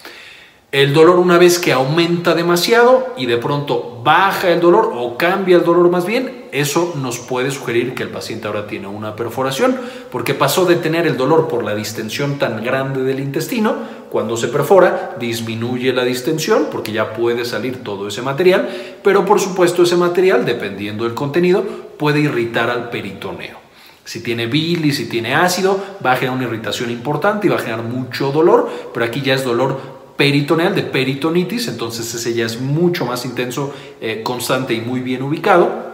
El 0.71 0.95
dolor 0.95 1.18
una 1.18 1.38
vez 1.38 1.59
que 1.59 1.73
aumenta 1.73 2.37
demasiado 2.37 3.14
y 3.16 3.26
de 3.26 3.38
pronto 3.38 4.00
baja 4.04 4.50
el 4.50 4.61
dolor 4.61 4.92
o 4.95 5.18
cambia 5.18 5.57
el 5.57 5.64
dolor 5.64 5.90
más 5.90 6.07
bien, 6.07 6.38
eso 6.52 6.95
nos 6.97 7.19
puede 7.19 7.50
sugerir 7.50 7.95
que 7.95 8.02
el 8.02 8.09
paciente 8.09 8.47
ahora 8.47 8.67
tiene 8.67 8.87
una 8.87 9.17
perforación 9.17 9.76
porque 10.11 10.35
pasó 10.35 10.64
de 10.64 10.76
tener 10.76 11.07
el 11.07 11.17
dolor 11.17 11.49
por 11.49 11.64
la 11.64 11.75
distensión 11.75 12.38
tan 12.38 12.64
grande 12.64 13.02
del 13.02 13.21
intestino, 13.21 13.76
cuando 14.11 14.37
se 14.37 14.49
perfora 14.49 15.17
disminuye 15.19 15.93
la 15.93 16.05
distensión 16.05 16.69
porque 16.71 16.93
ya 16.93 17.12
puede 17.12 17.45
salir 17.45 17.83
todo 17.83 18.09
ese 18.09 18.23
material, 18.23 18.69
pero 19.02 19.25
por 19.25 19.40
supuesto 19.40 19.83
ese 19.83 19.97
material, 19.97 20.45
dependiendo 20.45 21.05
del 21.05 21.14
contenido, 21.14 21.64
puede 21.99 22.21
irritar 22.21 22.71
al 22.71 22.90
peritoneo. 22.90 23.59
Si 24.05 24.23
tiene 24.23 24.47
bilis, 24.47 24.97
si 24.97 25.07
tiene 25.07 25.35
ácido, 25.35 25.78
va 26.05 26.12
a 26.12 26.17
generar 26.17 26.38
una 26.38 26.47
irritación 26.47 26.90
importante 26.90 27.47
y 27.47 27.50
va 27.50 27.57
a 27.57 27.61
generar 27.61 27.85
mucho 27.85 28.33
dolor, 28.33 28.71
pero 28.95 29.05
aquí 29.05 29.21
ya 29.21 29.35
es 29.35 29.45
dolor 29.45 29.99
peritoneal 30.17 30.75
de 30.75 30.83
peritonitis, 30.83 31.69
entonces 31.69 32.12
ese 32.12 32.35
ya 32.35 32.45
es 32.45 32.61
mucho 32.61 33.07
más 33.07 33.25
intenso, 33.25 33.73
eh, 34.00 34.23
constante 34.25 34.75
y 34.75 34.81
muy 34.81 35.00
bien 35.00 35.23
ubicado. 35.23 35.88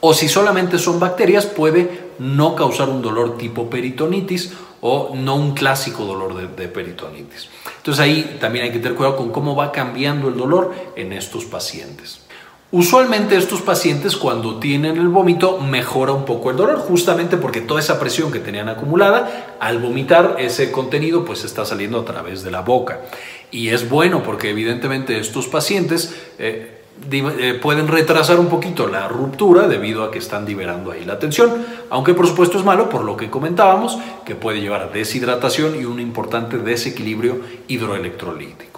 O 0.00 0.14
si 0.14 0.28
solamente 0.28 0.78
son 0.78 1.00
bacterias, 1.00 1.46
puede 1.46 2.06
no 2.18 2.54
causar 2.54 2.88
un 2.88 3.02
dolor 3.02 3.36
tipo 3.38 3.68
peritonitis 3.70 4.52
o 4.80 5.14
no 5.14 5.36
un 5.36 5.54
clásico 5.54 6.04
dolor 6.04 6.34
de, 6.34 6.68
peritonitis. 6.68 7.48
Entonces 7.78 8.00
ahí 8.00 8.36
también 8.40 8.66
hay 8.66 8.72
que 8.72 8.78
tener 8.78 8.96
cuidado 8.96 9.16
con 9.16 9.30
cómo 9.30 9.56
va 9.56 9.72
cambiando 9.72 10.28
el 10.28 10.36
dolor 10.36 10.74
en 10.96 11.12
estos 11.12 11.44
pacientes. 11.44 12.20
Usualmente 12.72 13.36
estos 13.36 13.62
pacientes 13.62 14.16
cuando 14.16 14.58
tienen 14.58 14.96
el 14.96 15.08
vómito 15.08 15.58
mejora 15.58 16.12
un 16.12 16.24
poco 16.24 16.50
el 16.50 16.56
dolor, 16.56 16.78
justamente 16.78 17.36
porque 17.36 17.60
toda 17.60 17.80
esa 17.80 17.98
presión 18.00 18.32
que 18.32 18.40
tenían 18.40 18.68
acumulada, 18.68 19.56
al 19.60 19.78
vomitar 19.78 20.36
ese 20.38 20.72
contenido 20.72 21.24
pues 21.24 21.44
está 21.44 21.64
saliendo 21.64 22.00
a 22.00 22.04
través 22.04 22.42
de 22.42 22.50
la 22.50 22.62
boca. 22.62 23.00
Y 23.52 23.68
es 23.68 23.88
bueno 23.88 24.22
porque 24.24 24.50
evidentemente 24.50 25.18
estos 25.18 25.46
pacientes 25.46 26.14
eh, 26.38 26.82
pueden 27.62 27.88
retrasar 27.88 28.38
un 28.40 28.46
poquito 28.46 28.88
la 28.88 29.08
ruptura 29.08 29.68
debido 29.68 30.02
a 30.04 30.10
que 30.10 30.18
están 30.18 30.44
liberando 30.44 30.90
ahí 30.90 31.04
la 31.04 31.18
tensión, 31.18 31.64
aunque 31.90 32.14
por 32.14 32.26
supuesto 32.26 32.58
es 32.58 32.64
malo 32.64 32.88
por 32.88 33.04
lo 33.04 33.16
que 33.16 33.30
comentábamos, 33.30 33.98
que 34.24 34.34
puede 34.34 34.60
llevar 34.60 34.82
a 34.82 34.88
deshidratación 34.88 35.80
y 35.80 35.84
un 35.84 36.00
importante 36.00 36.58
desequilibrio 36.58 37.40
hidroelectrolítico. 37.68 38.76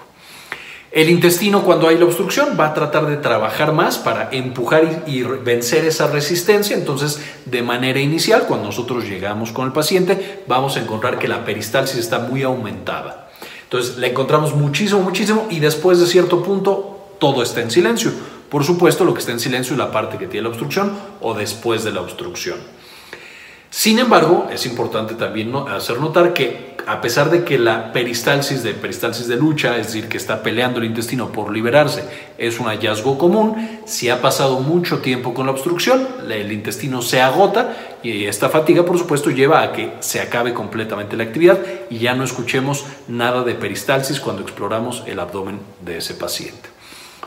El 0.90 1.10
intestino 1.10 1.62
cuando 1.64 1.86
hay 1.86 1.98
la 1.98 2.06
obstrucción 2.06 2.56
va 2.58 2.68
a 2.68 2.74
tratar 2.74 3.06
de 3.06 3.18
trabajar 3.18 3.72
más 3.72 3.98
para 3.98 4.30
empujar 4.32 5.04
y, 5.06 5.22
vencer 5.22 5.84
esa 5.84 6.06
resistencia. 6.06 6.74
Entonces, 6.74 7.20
de 7.44 7.62
manera 7.62 8.00
inicial, 8.00 8.46
cuando 8.48 8.66
nosotros 8.66 9.04
llegamos 9.04 9.52
con 9.52 9.66
el 9.66 9.72
paciente, 9.72 10.42
vamos 10.46 10.76
a 10.76 10.80
encontrar 10.80 11.18
que 11.18 11.28
la 11.28 11.44
peristalsis 11.44 11.98
está 11.98 12.20
muy 12.20 12.42
aumentada. 12.42 13.28
Entonces, 13.64 13.98
la 13.98 14.06
encontramos 14.06 14.54
muchísimo, 14.54 15.02
muchísimo 15.02 15.46
y 15.50 15.60
después 15.60 16.00
de 16.00 16.06
cierto 16.06 16.42
punto, 16.42 16.97
todo 17.18 17.42
está 17.42 17.60
en 17.60 17.70
silencio. 17.70 18.12
Por 18.48 18.64
supuesto, 18.64 19.04
lo 19.04 19.12
que 19.12 19.20
está 19.20 19.32
en 19.32 19.40
silencio 19.40 19.74
es 19.74 19.78
la 19.78 19.92
parte 19.92 20.16
que 20.16 20.26
tiene 20.26 20.44
la 20.44 20.48
obstrucción 20.50 20.92
o 21.20 21.34
después 21.34 21.84
de 21.84 21.92
la 21.92 22.00
obstrucción. 22.00 22.58
Sin 23.70 23.98
embargo, 23.98 24.48
es 24.50 24.64
importante 24.64 25.14
también 25.14 25.54
hacer 25.54 26.00
notar 26.00 26.32
que 26.32 26.68
a 26.86 27.02
pesar 27.02 27.28
de 27.28 27.44
que 27.44 27.58
la 27.58 27.92
peristalsis 27.92 28.62
de 28.62 28.72
peristalsis 28.72 29.28
de 29.28 29.36
lucha, 29.36 29.76
es 29.76 29.88
decir, 29.88 30.08
que 30.08 30.16
está 30.16 30.42
peleando 30.42 30.80
el 30.80 30.86
intestino 30.86 31.30
por 31.30 31.52
liberarse, 31.52 32.02
es 32.38 32.58
un 32.58 32.66
hallazgo 32.66 33.18
común, 33.18 33.80
si 33.84 34.08
ha 34.08 34.22
pasado 34.22 34.60
mucho 34.60 35.00
tiempo 35.00 35.34
con 35.34 35.44
la 35.44 35.52
obstrucción, 35.52 36.08
el 36.30 36.50
intestino 36.50 37.02
se 37.02 37.20
agota 37.20 37.76
y 38.02 38.24
esta 38.24 38.48
fatiga, 38.48 38.86
por 38.86 38.98
supuesto, 38.98 39.28
lleva 39.28 39.62
a 39.62 39.72
que 39.72 39.92
se 40.00 40.22
acabe 40.22 40.54
completamente 40.54 41.18
la 41.18 41.24
actividad 41.24 41.58
y 41.90 41.98
ya 41.98 42.14
no 42.14 42.24
escuchemos 42.24 42.86
nada 43.06 43.44
de 43.44 43.54
peristalsis 43.54 44.18
cuando 44.18 44.40
exploramos 44.40 45.02
el 45.04 45.20
abdomen 45.20 45.60
de 45.82 45.98
ese 45.98 46.14
paciente. 46.14 46.77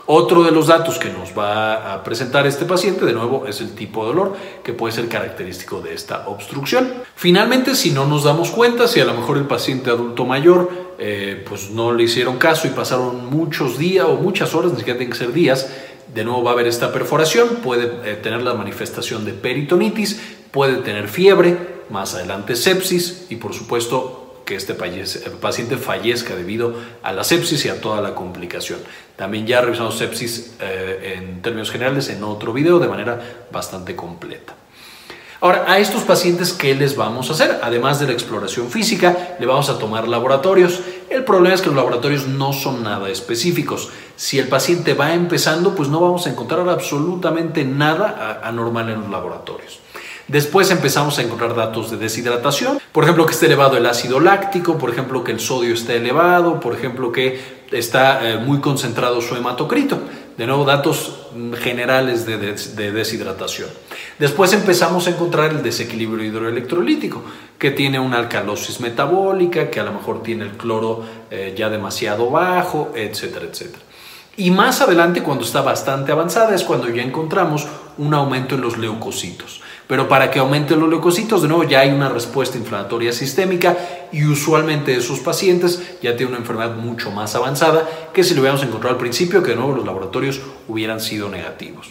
Otro 0.06 0.42
de 0.42 0.50
los 0.50 0.66
datos 0.66 0.98
que 0.98 1.10
nos 1.10 1.36
va 1.36 1.94
a 1.94 2.02
presentar 2.02 2.46
este 2.46 2.64
paciente, 2.64 3.04
de 3.04 3.12
nuevo, 3.12 3.46
es 3.46 3.60
el 3.60 3.74
tipo 3.74 4.02
de 4.02 4.08
dolor 4.08 4.36
que 4.64 4.72
puede 4.72 4.92
ser 4.92 5.08
característico 5.08 5.80
de 5.80 5.94
esta 5.94 6.26
obstrucción. 6.28 6.92
Finalmente, 7.14 7.76
si 7.76 7.92
no 7.92 8.06
nos 8.06 8.24
damos 8.24 8.50
cuenta, 8.50 8.88
si 8.88 9.00
a 9.00 9.04
lo 9.04 9.14
mejor 9.14 9.36
el 9.36 9.46
paciente 9.46 9.90
adulto 9.90 10.24
mayor 10.24 10.70
eh, 10.98 11.44
pues 11.48 11.70
no 11.70 11.92
le 11.92 12.04
hicieron 12.04 12.38
caso 12.38 12.68
y 12.68 12.70
pasaron 12.70 13.26
muchos 13.26 13.78
días 13.78 14.06
o 14.08 14.14
muchas 14.14 14.54
horas, 14.54 14.72
ni 14.72 14.78
siquiera 14.78 14.98
tienen 14.98 15.12
que 15.12 15.18
ser 15.18 15.32
días, 15.32 15.68
de 16.14 16.24
nuevo 16.24 16.42
va 16.42 16.50
a 16.50 16.54
haber 16.54 16.66
esta 16.66 16.92
perforación, 16.92 17.48
puede 17.62 17.90
eh, 18.04 18.16
tener 18.16 18.42
la 18.42 18.54
manifestación 18.54 19.24
de 19.24 19.32
peritonitis, 19.32 20.20
puede 20.50 20.76
tener 20.76 21.08
fiebre, 21.08 21.82
más 21.90 22.14
adelante 22.14 22.54
sepsis 22.54 23.26
y 23.30 23.36
por 23.36 23.54
supuesto 23.54 24.21
que 24.44 24.56
este 24.56 24.74
paciente 24.74 25.76
fallezca 25.76 26.34
debido 26.34 26.74
a 27.02 27.12
la 27.12 27.24
sepsis 27.24 27.64
y 27.64 27.68
a 27.68 27.80
toda 27.80 28.00
la 28.00 28.14
complicación. 28.14 28.80
También 29.16 29.46
ya 29.46 29.60
revisamos 29.60 29.98
sepsis 29.98 30.54
eh, 30.60 31.14
en 31.16 31.42
términos 31.42 31.70
generales 31.70 32.08
en 32.08 32.24
otro 32.24 32.52
video 32.52 32.78
de 32.78 32.88
manera 32.88 33.20
bastante 33.50 33.94
completa. 33.94 34.54
Ahora, 35.42 35.64
a 35.66 35.80
estos 35.80 36.04
pacientes, 36.04 36.52
¿qué 36.52 36.72
les 36.72 36.94
vamos 36.94 37.28
a 37.28 37.32
hacer? 37.32 37.58
Además 37.64 37.98
de 37.98 38.06
la 38.06 38.12
exploración 38.12 38.70
física, 38.70 39.34
le 39.40 39.46
vamos 39.46 39.68
a 39.70 39.78
tomar 39.78 40.06
laboratorios. 40.06 40.78
El 41.10 41.24
problema 41.24 41.52
es 41.52 41.60
que 41.60 41.66
los 41.66 41.74
laboratorios 41.74 42.28
no 42.28 42.52
son 42.52 42.84
nada 42.84 43.08
específicos. 43.08 43.90
Si 44.14 44.38
el 44.38 44.46
paciente 44.46 44.94
va 44.94 45.14
empezando, 45.14 45.74
pues 45.74 45.88
no 45.88 45.98
vamos 45.98 46.28
a 46.28 46.30
encontrar 46.30 46.68
absolutamente 46.68 47.64
nada 47.64 48.40
anormal 48.44 48.88
en 48.90 49.00
los 49.00 49.10
laboratorios. 49.10 49.81
Después 50.28 50.70
empezamos 50.70 51.18
a 51.18 51.22
encontrar 51.22 51.54
datos 51.54 51.90
de 51.90 51.96
deshidratación, 51.96 52.78
por 52.92 53.04
ejemplo 53.04 53.26
que 53.26 53.32
esté 53.32 53.46
elevado 53.46 53.76
el 53.76 53.86
ácido 53.86 54.20
láctico, 54.20 54.78
por 54.78 54.90
ejemplo 54.90 55.24
que 55.24 55.32
el 55.32 55.40
sodio 55.40 55.74
esté 55.74 55.96
elevado, 55.96 56.60
por 56.60 56.74
ejemplo 56.74 57.12
que 57.12 57.62
está 57.70 58.28
eh, 58.28 58.38
muy 58.38 58.60
concentrado 58.60 59.20
su 59.20 59.34
hematocrito. 59.34 59.98
De 60.36 60.46
nuevo, 60.46 60.64
datos 60.64 61.26
generales 61.60 62.24
de, 62.24 62.90
deshidratación. 62.90 63.68
Después 64.18 64.54
empezamos 64.54 65.06
a 65.06 65.10
encontrar 65.10 65.50
el 65.50 65.62
desequilibrio 65.62 66.24
hidroelectrolítico, 66.24 67.22
que 67.58 67.70
tiene 67.70 68.00
una 68.00 68.16
alcalosis 68.16 68.80
metabólica, 68.80 69.68
que 69.68 69.78
a 69.78 69.84
lo 69.84 69.92
mejor 69.92 70.22
tiene 70.22 70.44
el 70.44 70.52
cloro 70.52 71.04
eh, 71.30 71.54
ya 71.56 71.68
demasiado 71.68 72.30
bajo, 72.30 72.92
etcétera, 72.96 73.46
etcétera. 73.50 73.82
Y 74.36 74.50
más 74.50 74.80
adelante, 74.80 75.22
cuando 75.22 75.44
está 75.44 75.60
bastante 75.60 76.10
avanzada, 76.10 76.54
es 76.54 76.64
cuando 76.64 76.88
ya 76.88 77.02
encontramos 77.02 77.66
un 77.98 78.14
aumento 78.14 78.54
en 78.54 78.62
los 78.62 78.78
leucocitos. 78.78 79.60
Pero 79.86 80.08
para 80.08 80.30
que 80.30 80.38
aumenten 80.38 80.80
los 80.80 80.88
leucocitos, 80.88 81.42
de 81.42 81.48
nuevo 81.48 81.64
ya 81.64 81.80
hay 81.80 81.90
una 81.90 82.08
respuesta 82.08 82.56
inflamatoria 82.56 83.12
sistémica 83.12 83.76
y 84.10 84.24
usualmente 84.24 84.94
esos 84.96 85.20
pacientes 85.20 85.98
ya 86.00 86.16
tienen 86.16 86.28
una 86.28 86.38
enfermedad 86.38 86.76
mucho 86.76 87.10
más 87.10 87.34
avanzada 87.34 87.86
que 88.14 88.24
si 88.24 88.32
lo 88.32 88.40
hubiéramos 88.40 88.64
encontrado 88.64 88.94
al 88.94 89.00
principio, 89.00 89.42
que 89.42 89.50
de 89.50 89.56
nuevo 89.56 89.76
los 89.76 89.84
laboratorios 89.84 90.40
hubieran 90.66 91.00
sido 91.00 91.28
negativos. 91.28 91.90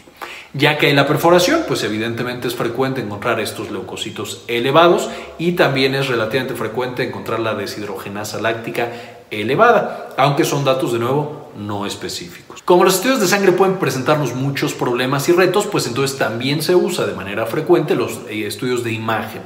Ya 0.53 0.79
que 0.79 0.89
en 0.89 0.95
la 0.95 1.07
perforación, 1.07 1.65
pues 1.67 1.83
evidentemente 1.83 2.48
es 2.48 2.55
frecuente 2.55 3.01
encontrar 3.01 3.39
estos 3.39 3.69
leucocitos 3.69 4.43
elevados 4.48 5.10
y 5.38 5.51
también 5.51 5.93
es 5.93 6.07
relativamente 6.07 6.55
frecuente 6.55 7.03
encontrar 7.03 7.39
la 7.39 7.53
deshidrogenasa 7.53 8.41
láctica 8.41 8.89
elevada, 9.29 10.10
aunque 10.17 10.43
son 10.43 10.65
datos 10.65 10.91
de 10.91 11.00
nuevo 11.00 11.40
no 11.58 11.86
específicos. 11.86 12.62
Como 12.63 12.84
los 12.84 12.96
estudios 12.96 13.20
de 13.20 13.27
sangre 13.27 13.51
pueden 13.51 13.77
presentarnos 13.77 14.34
muchos 14.36 14.74
problemas 14.74 15.27
y 15.29 15.31
retos, 15.31 15.67
pues 15.67 15.88
entonces 15.88 16.17
también 16.17 16.62
se 16.62 16.75
usa 16.75 17.05
de 17.05 17.13
manera 17.13 17.46
frecuente 17.46 17.96
los 17.96 18.22
eh, 18.29 18.48
estudios 18.48 18.84
de 18.84 18.91
imagen. 18.91 19.41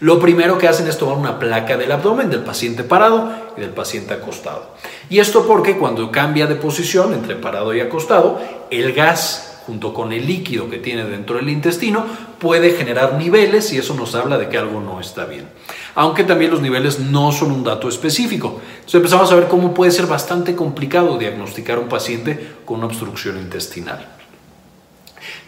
Lo 0.00 0.20
primero 0.20 0.58
que 0.58 0.68
hacen 0.68 0.86
es 0.86 0.98
tomar 0.98 1.16
una 1.16 1.38
placa 1.38 1.76
del 1.76 1.90
abdomen 1.90 2.28
del 2.28 2.44
paciente 2.44 2.84
parado 2.84 3.32
y 3.56 3.60
del 3.60 3.70
paciente 3.70 4.12
acostado. 4.12 4.74
Y 5.08 5.20
esto 5.20 5.46
porque 5.46 5.78
cuando 5.78 6.10
cambia 6.10 6.46
de 6.46 6.56
posición 6.56 7.14
entre 7.14 7.36
parado 7.36 7.74
y 7.74 7.80
acostado, 7.80 8.40
el 8.70 8.92
gas 8.92 9.55
junto 9.66 9.92
con 9.92 10.12
el 10.12 10.26
líquido 10.26 10.70
que 10.70 10.78
tiene 10.78 11.04
dentro 11.04 11.36
del 11.36 11.48
intestino, 11.48 12.06
puede 12.38 12.70
generar 12.70 13.14
niveles 13.14 13.72
y 13.72 13.78
eso 13.78 13.94
nos 13.94 14.14
habla 14.14 14.38
de 14.38 14.48
que 14.48 14.58
algo 14.58 14.80
no 14.80 15.00
está 15.00 15.24
bien. 15.24 15.48
Aunque 15.96 16.22
también 16.22 16.52
los 16.52 16.62
niveles 16.62 17.00
no 17.00 17.32
son 17.32 17.50
un 17.50 17.64
dato 17.64 17.88
específico. 17.88 18.60
Entonces 18.74 18.94
empezamos 18.94 19.32
a 19.32 19.34
ver 19.34 19.48
cómo 19.48 19.74
puede 19.74 19.90
ser 19.90 20.06
bastante 20.06 20.54
complicado 20.54 21.18
diagnosticar 21.18 21.78
a 21.78 21.80
un 21.80 21.88
paciente 21.88 22.54
con 22.64 22.78
una 22.78 22.86
obstrucción 22.86 23.38
intestinal. 23.38 24.06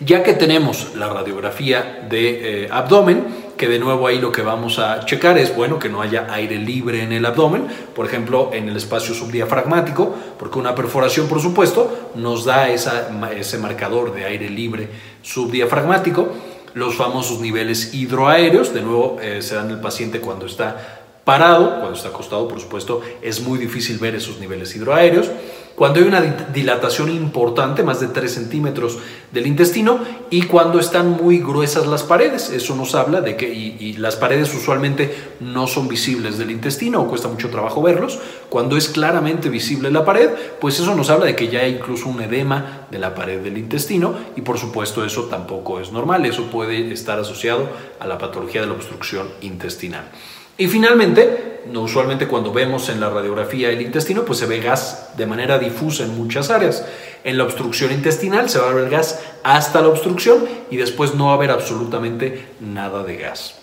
Ya 0.01 0.23
que 0.23 0.33
tenemos 0.33 0.95
la 0.97 1.09
radiografía 1.09 2.07
de 2.09 2.65
eh, 2.65 2.69
abdomen, 2.71 3.48
que 3.59 3.69
de 3.69 3.79
nuevo 3.79 4.07
ahí 4.07 4.19
lo 4.19 4.33
que 4.33 4.41
vamos 4.41 4.79
a 4.79 5.05
checar 5.05 5.37
es, 5.37 5.55
bueno, 5.55 5.79
que 5.79 5.91
no 5.91 6.01
haya 6.01 6.27
aire 6.31 6.57
libre 6.57 7.03
en 7.03 7.13
el 7.13 7.27
abdomen, 7.27 7.67
por 7.95 8.07
ejemplo, 8.07 8.51
en 8.55 8.69
el 8.71 8.77
espacio 8.77 9.15
subdiafragmático, 9.15 10.15
porque 10.39 10.59
una 10.59 10.75
perforación, 10.75 11.29
por 11.29 11.43
supuesto, 11.43 12.13
nos 12.15 12.47
da 12.47 12.71
ese 12.71 13.59
marcador 13.59 14.15
de 14.15 14.25
aire 14.25 14.49
libre 14.49 14.89
subdiafragmático, 15.21 16.31
los 16.73 16.97
famosos 16.97 17.41
niveles 17.41 17.93
hidroaéreos, 17.93 18.73
de 18.73 18.81
nuevo 18.81 19.19
eh, 19.21 19.43
se 19.43 19.57
dan 19.57 19.71
el 19.71 19.81
paciente 19.81 20.21
cuando 20.21 20.47
está 20.47 21.05
parado, 21.25 21.81
cuando 21.81 21.93
está 21.93 22.09
acostado, 22.09 22.49
por 22.49 22.61
supuesto, 22.61 23.03
es 23.21 23.43
muy 23.43 23.59
difícil 23.59 23.99
ver 23.99 24.15
esos 24.15 24.39
niveles 24.39 24.75
hidroaéreos 24.75 25.31
cuando 25.79 26.01
hay 26.01 26.07
una 26.07 26.21
dilatación 26.21 27.09
importante, 27.09 27.85
más 27.85 28.01
de 28.01 28.09
3 28.09 28.35
centímetros 28.35 28.99
del 29.31 29.47
intestino, 29.47 30.01
y 30.29 30.43
cuando 30.43 30.81
están 30.81 31.11
muy 31.11 31.39
gruesas 31.39 31.87
las 31.87 32.03
paredes. 32.03 32.51
Eso 32.51 32.75
nos 32.75 32.97
habla 32.97 33.21
de 33.21 33.37
que, 33.37 33.49
y, 33.49 33.93
las 33.99 34.17
paredes 34.17 34.53
usualmente 34.55 35.15
no 35.39 35.69
son 35.69 35.87
visibles 35.87 36.37
del 36.37 36.51
intestino 36.51 37.01
o 37.01 37.07
cuesta 37.07 37.29
mucho 37.29 37.49
trabajo 37.51 37.81
verlos. 37.81 38.19
Cuando 38.49 38.77
es 38.77 38.89
claramente 38.89 39.49
visible 39.51 39.93
la 39.93 40.05
pared, 40.05 40.31
pues 40.61 40.81
eso 40.81 40.97
nos 40.97 41.11
habla 41.11 41.27
de 41.27 41.37
que 41.37 41.47
ya 41.47 41.61
hay 41.61 41.77
incluso 41.77 42.09
un 42.09 42.21
edema 42.23 42.89
de 42.91 42.99
la 42.99 43.15
pared 43.15 43.41
del 43.41 43.57
intestino, 43.57 44.17
y 44.35 44.41
por 44.41 44.59
supuesto 44.59 45.05
eso 45.05 45.27
tampoco 45.27 45.79
es 45.79 45.93
normal. 45.93 46.27
Eso 46.27 46.51
puede 46.51 46.93
estar 46.93 47.21
asociado 47.21 47.69
a 48.01 48.07
la 48.09 48.19
patología 48.19 48.63
de 48.63 48.67
la 48.67 48.73
obstrucción 48.73 49.29
intestinal. 49.43 50.11
Y 50.61 50.67
finalmente, 50.67 51.63
usualmente 51.73 52.27
cuando 52.27 52.53
vemos 52.53 52.89
en 52.89 52.99
la 52.99 53.09
radiografía 53.09 53.71
el 53.71 53.81
intestino, 53.81 54.25
pues 54.25 54.41
se 54.41 54.47
ve 54.47 54.59
gas 54.59 55.11
de 55.17 55.25
manera 55.25 55.57
difusa 55.57 56.03
en 56.03 56.19
muchas 56.19 56.51
áreas. 56.51 56.85
En 57.23 57.39
la 57.39 57.45
obstrucción 57.45 57.93
intestinal 57.93 58.51
se 58.51 58.59
va 58.59 58.71
a 58.71 58.75
ver 58.75 58.91
gas 58.91 59.21
hasta 59.45 59.81
la 59.81 59.87
obstrucción 59.87 60.45
y 60.69 60.77
después 60.77 61.15
no 61.15 61.27
va 61.27 61.31
a 61.31 61.35
haber 61.35 61.53
absolutamente 61.53 62.45
nada 62.59 63.05
de 63.05 63.19
gas. 63.19 63.55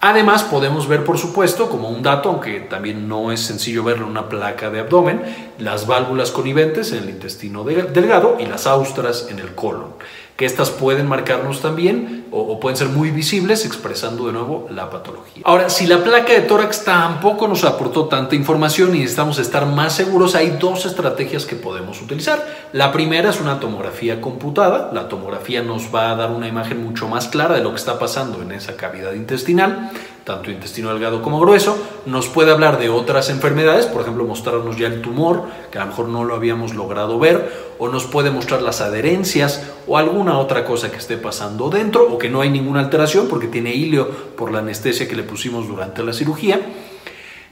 Además, 0.00 0.42
podemos 0.42 0.88
ver, 0.88 1.04
por 1.04 1.16
supuesto, 1.16 1.70
como 1.70 1.88
un 1.88 2.02
dato, 2.02 2.28
aunque 2.28 2.60
también 2.60 3.08
no 3.08 3.30
es 3.30 3.40
sencillo 3.40 3.84
verlo 3.84 4.04
en 4.04 4.10
una 4.10 4.28
placa 4.28 4.68
de 4.68 4.80
abdomen, 4.80 5.22
las 5.58 5.86
válvulas 5.86 6.32
coniventes 6.32 6.90
en 6.90 7.04
el 7.04 7.10
intestino 7.10 7.62
delgado 7.62 8.36
y 8.40 8.46
las 8.46 8.66
austras 8.66 9.28
en 9.30 9.38
el 9.38 9.54
colon 9.54 9.94
que 10.36 10.44
estas 10.44 10.70
pueden 10.70 11.06
marcarnos 11.06 11.62
también 11.62 12.26
o, 12.30 12.60
pueden 12.60 12.76
ser 12.76 12.88
muy 12.88 13.10
visibles 13.10 13.64
expresando 13.64 14.26
de 14.26 14.32
nuevo 14.32 14.66
la 14.70 14.90
patología. 14.90 15.42
Ahora, 15.46 15.70
si 15.70 15.86
la 15.86 16.04
placa 16.04 16.32
de 16.32 16.42
tórax 16.42 16.84
tampoco 16.84 17.48
nos 17.48 17.64
aportó 17.64 18.06
tanta 18.06 18.34
información 18.34 18.94
y 18.94 18.98
necesitamos 18.98 19.38
estar 19.38 19.64
más 19.64 19.94
seguros, 19.94 20.34
hay 20.34 20.50
dos 20.60 20.84
estrategias 20.84 21.46
que 21.46 21.56
podemos 21.56 22.02
utilizar. 22.02 22.44
La 22.72 22.92
primera 22.92 23.30
es 23.30 23.40
una 23.40 23.60
tomografía 23.60 24.20
computada. 24.20 24.90
La 24.92 25.08
tomografía 25.08 25.62
nos 25.62 25.94
va 25.94 26.10
a 26.10 26.16
dar 26.16 26.30
una 26.30 26.48
imagen 26.48 26.84
mucho 26.84 27.08
más 27.08 27.28
clara 27.28 27.54
de 27.54 27.62
lo 27.62 27.70
que 27.70 27.76
está 27.76 27.98
pasando 27.98 28.42
en 28.42 28.52
esa 28.52 28.76
cavidad 28.76 29.14
intestinal 29.14 29.90
tanto 30.26 30.50
intestino 30.50 30.90
delgado 30.90 31.22
como 31.22 31.38
grueso, 31.38 31.78
nos 32.04 32.26
puede 32.26 32.50
hablar 32.50 32.80
de 32.80 32.88
otras 32.88 33.30
enfermedades, 33.30 33.86
por 33.86 34.02
ejemplo, 34.02 34.24
mostrarnos 34.24 34.76
ya 34.76 34.88
el 34.88 35.00
tumor, 35.00 35.44
que 35.70 35.78
a 35.78 35.82
lo 35.82 35.90
mejor 35.90 36.08
no 36.08 36.24
lo 36.24 36.34
habíamos 36.34 36.74
logrado 36.74 37.20
ver, 37.20 37.65
o 37.78 37.88
nos 37.88 38.04
puede 38.04 38.30
mostrar 38.30 38.62
las 38.62 38.80
adherencias 38.80 39.62
o 39.86 39.98
alguna 39.98 40.38
otra 40.38 40.64
cosa 40.64 40.90
que 40.90 40.96
esté 40.96 41.16
pasando 41.16 41.70
dentro, 41.70 42.12
o 42.12 42.18
que 42.18 42.28
no 42.28 42.40
hay 42.40 42.50
ninguna 42.50 42.80
alteración 42.80 43.28
porque 43.28 43.46
tiene 43.46 43.74
hilio 43.74 44.08
por 44.36 44.52
la 44.52 44.60
anestesia 44.60 45.08
que 45.08 45.16
le 45.16 45.22
pusimos 45.22 45.68
durante 45.68 46.02
la 46.02 46.12
cirugía. 46.12 46.60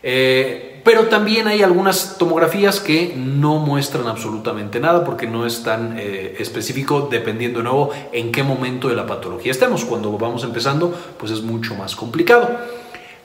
Eh, 0.02 0.82
pero 0.84 1.04
también 1.04 1.48
hay 1.48 1.62
algunas 1.62 2.18
tomografías 2.18 2.78
que 2.78 3.14
no 3.16 3.58
muestran 3.58 4.06
absolutamente 4.06 4.78
nada 4.78 5.02
porque 5.02 5.26
no 5.26 5.46
es 5.46 5.62
tan 5.62 5.98
eh, 5.98 6.36
específico 6.38 7.08
dependiendo 7.10 7.60
de 7.60 7.64
nuevo 7.64 7.90
en 8.12 8.30
qué 8.30 8.42
momento 8.42 8.88
de 8.88 8.94
la 8.94 9.06
patología 9.06 9.50
estemos. 9.50 9.86
Cuando 9.86 10.12
vamos 10.18 10.44
empezando, 10.44 10.94
pues 11.18 11.32
es 11.32 11.40
mucho 11.40 11.74
más 11.74 11.96
complicado. 11.96 12.50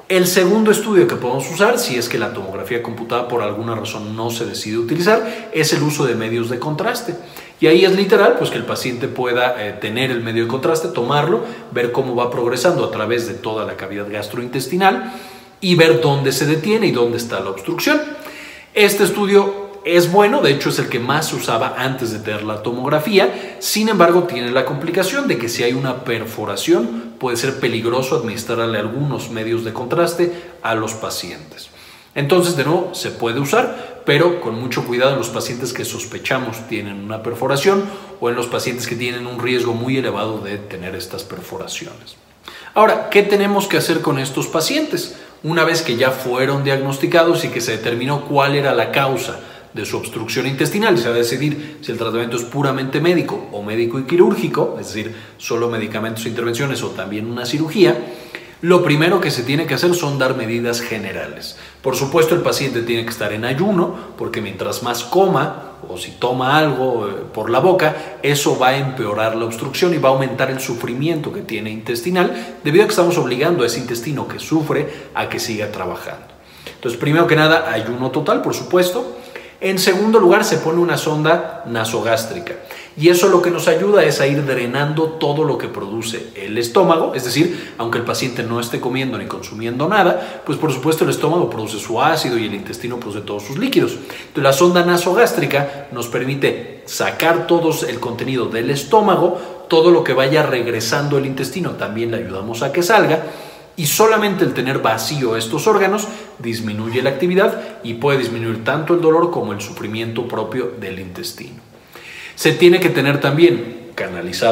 El 0.09 0.25
segundo 0.25 0.71
estudio 0.71 1.07
que 1.07 1.17
podemos 1.17 1.47
usar, 1.51 1.77
si 1.77 1.95
es 1.95 2.09
que 2.09 2.17
la 2.17 2.33
tomografía 2.33 2.81
computada 2.81 3.27
por 3.27 3.43
alguna 3.43 3.75
razón 3.75 4.15
no 4.15 4.31
se 4.31 4.43
decide 4.47 4.79
utilizar, 4.79 5.49
es 5.53 5.71
el 5.71 5.83
uso 5.83 6.03
de 6.03 6.15
medios 6.15 6.49
de 6.49 6.57
contraste. 6.57 7.13
Y 7.61 7.67
ahí 7.67 7.85
es 7.85 7.95
literal, 7.95 8.37
pues 8.39 8.49
que 8.49 8.57
el 8.57 8.65
paciente 8.65 9.07
pueda 9.07 9.63
eh, 9.63 9.73
tener 9.73 10.09
el 10.09 10.23
medio 10.23 10.45
de 10.45 10.49
contraste, 10.49 10.87
tomarlo, 10.87 11.43
ver 11.71 11.91
cómo 11.91 12.15
va 12.15 12.31
progresando 12.31 12.83
a 12.85 12.89
través 12.89 13.27
de 13.27 13.35
toda 13.35 13.65
la 13.65 13.77
cavidad 13.77 14.07
gastrointestinal 14.09 15.13
y 15.61 15.75
ver 15.75 16.01
dónde 16.01 16.31
se 16.31 16.47
detiene 16.47 16.87
y 16.87 16.91
dónde 16.91 17.17
está 17.17 17.39
la 17.41 17.51
obstrucción. 17.51 18.01
Este 18.73 19.03
estudio 19.03 19.68
es 19.85 20.11
bueno, 20.11 20.41
de 20.41 20.51
hecho 20.51 20.69
es 20.69 20.79
el 20.79 20.89
que 20.89 20.99
más 20.99 21.29
se 21.29 21.35
usaba 21.35 21.75
antes 21.77 22.11
de 22.11 22.19
tener 22.19 22.43
la 22.43 22.63
tomografía, 22.63 23.57
sin 23.59 23.89
embargo 23.89 24.23
tiene 24.23 24.51
la 24.51 24.65
complicación 24.65 25.27
de 25.27 25.37
que 25.37 25.49
si 25.49 25.63
hay 25.63 25.73
una 25.73 26.03
perforación 26.03 27.13
puede 27.19 27.37
ser 27.37 27.59
peligroso 27.59 28.15
administrarle 28.15 28.77
algunos 28.77 29.29
medios 29.29 29.63
de 29.63 29.73
contraste 29.73 30.31
a 30.61 30.75
los 30.75 30.93
pacientes. 30.93 31.69
Entonces, 32.15 32.55
de 32.57 32.65
nuevo, 32.65 32.93
se 32.93 33.11
puede 33.11 33.39
usar, 33.39 34.01
pero 34.05 34.41
con 34.41 34.59
mucho 34.59 34.85
cuidado 34.85 35.13
en 35.13 35.19
los 35.19 35.29
pacientes 35.29 35.73
que 35.73 35.85
sospechamos 35.85 36.67
tienen 36.67 37.03
una 37.03 37.21
perforación 37.21 37.83
o 38.19 38.29
en 38.29 38.35
los 38.35 38.47
pacientes 38.47 38.87
que 38.87 38.95
tienen 38.95 39.27
un 39.27 39.39
riesgo 39.39 39.73
muy 39.73 39.97
elevado 39.97 40.39
de 40.39 40.57
tener 40.57 40.95
estas 40.95 41.23
perforaciones. 41.23 42.15
Ahora, 42.73 43.09
¿qué 43.09 43.23
tenemos 43.23 43.67
que 43.67 43.77
hacer 43.77 44.01
con 44.01 44.19
estos 44.19 44.47
pacientes? 44.47 45.15
una 45.43 45.63
vez 45.63 45.81
que 45.81 45.95
ya 45.95 46.11
fueron 46.11 46.63
diagnosticados 46.63 47.45
y 47.45 47.49
que 47.49 47.61
se 47.61 47.71
determinó 47.71 48.25
cuál 48.25 48.55
era 48.55 48.73
la 48.73 48.91
causa 48.91 49.39
de 49.79 49.85
su 49.85 49.97
obstrucción 49.97 50.47
intestinal 50.47 50.95
y 50.95 50.97
se 50.97 51.09
va 51.09 51.15
a 51.15 51.17
decidir 51.17 51.77
si 51.81 51.91
el 51.91 51.97
tratamiento 51.97 52.37
es 52.37 52.43
puramente 52.43 53.01
médico 53.01 53.47
o 53.51 53.61
médico 53.61 53.99
y 53.99 54.03
quirúrgico, 54.03 54.77
es 54.79 54.87
decir, 54.87 55.15
solo 55.37 55.69
medicamentos 55.69 56.25
e 56.25 56.29
intervenciones 56.29 56.83
o 56.83 56.89
también 56.89 57.29
una 57.29 57.45
cirugía, 57.45 57.97
lo 58.61 58.83
primero 58.83 59.21
que 59.21 59.31
se 59.31 59.43
tiene 59.43 59.65
que 59.65 59.75
hacer 59.75 59.95
son 59.95 60.19
dar 60.19 60.35
medidas 60.35 60.81
generales. 60.81 61.57
Por 61.81 61.95
supuesto, 61.95 62.35
el 62.35 62.41
paciente 62.41 62.81
tiene 62.81 63.05
que 63.05 63.11
estar 63.11 63.31
en 63.31 63.45
ayuno, 63.45 63.95
porque 64.17 64.41
mientras 64.41 64.83
más 64.83 65.03
coma 65.03 65.77
o 65.87 65.97
si 65.97 66.11
toma 66.11 66.57
algo 66.57 67.07
eh, 67.07 67.11
por 67.33 67.49
la 67.49 67.59
boca, 67.59 68.17
eso 68.21 68.59
va 68.59 68.69
a 68.69 68.77
empeorar 68.77 69.37
la 69.37 69.45
obstrucción 69.45 69.93
y 69.93 69.97
va 69.97 70.09
a 70.09 70.11
aumentar 70.11 70.51
el 70.51 70.59
sufrimiento 70.59 71.31
que 71.31 71.41
tiene 71.41 71.69
intestinal, 71.69 72.57
debido 72.61 72.83
a 72.83 72.87
que 72.87 72.91
estamos 72.91 73.17
obligando 73.17 73.63
a 73.63 73.67
ese 73.67 73.79
intestino 73.79 74.27
que 74.27 74.39
sufre 74.39 75.07
a 75.15 75.29
que 75.29 75.39
siga 75.39 75.71
trabajando. 75.71 76.27
Entonces, 76.75 76.99
primero 76.99 77.27
que 77.27 77.37
nada, 77.37 77.71
ayuno 77.71 78.11
total, 78.11 78.41
por 78.41 78.53
supuesto. 78.53 79.18
En 79.61 79.77
segundo 79.77 80.19
lugar, 80.19 80.45
se 80.45 80.57
pone 80.57 80.79
una 80.79 80.97
sonda 80.97 81.63
nasogástrica. 81.67 82.55
Y 82.95 83.09
eso 83.09 83.27
lo 83.29 83.41
que 83.41 83.51
nos 83.51 83.67
ayuda 83.67 84.03
es 84.03 84.21
a 84.21 84.27
ir 84.27 84.45
drenando 84.45 85.03
todo 85.03 85.43
lo 85.43 85.57
que 85.57 85.67
produce 85.67 86.31
el 86.35 86.57
estómago, 86.57 87.13
es 87.13 87.23
decir, 87.23 87.73
aunque 87.77 87.97
el 87.97 88.03
paciente 88.03 88.43
no 88.43 88.59
esté 88.59 88.79
comiendo 88.79 89.17
ni 89.17 89.25
consumiendo 89.25 89.87
nada, 89.87 90.41
pues 90.45 90.57
por 90.57 90.73
supuesto 90.73 91.03
el 91.03 91.09
estómago 91.09 91.49
produce 91.49 91.79
su 91.79 92.01
ácido 92.01 92.37
y 92.37 92.45
el 92.45 92.53
intestino 92.53 92.99
produce 92.99 93.21
todos 93.21 93.43
sus 93.43 93.57
líquidos. 93.57 93.97
La 94.35 94.51
sonda 94.51 94.85
nasogástrica 94.85 95.87
nos 95.91 96.07
permite 96.07 96.83
sacar 96.85 97.47
todo 97.47 97.71
el 97.87 97.99
contenido 97.99 98.47
del 98.47 98.69
estómago, 98.69 99.65
todo 99.69 99.91
lo 99.91 100.03
que 100.03 100.13
vaya 100.13 100.43
regresando 100.43 101.17
el 101.17 101.25
intestino 101.25 101.71
también 101.71 102.11
le 102.11 102.17
ayudamos 102.17 102.63
a 102.63 102.71
que 102.71 102.83
salga 102.83 103.23
y 103.79 103.85
solamente 103.87 104.43
el 104.43 104.53
tener 104.53 104.79
vacío 104.79 105.37
estos 105.37 105.65
órganos 105.65 106.05
disminuye 106.37 107.01
la 107.01 107.11
actividad 107.11 107.77
y 107.81 107.93
puede 107.93 108.17
disminuir 108.17 108.65
tanto 108.65 108.93
el 108.93 108.99
dolor 108.99 109.31
como 109.31 109.53
el 109.53 109.61
sufrimiento 109.61 110.27
propio 110.27 110.73
del 110.81 110.99
intestino. 110.99 111.61
Se 112.35 112.51
tiene 112.51 112.81
que 112.81 112.89
tener 112.89 113.21
también 113.21 113.91
canalizado 113.95 114.47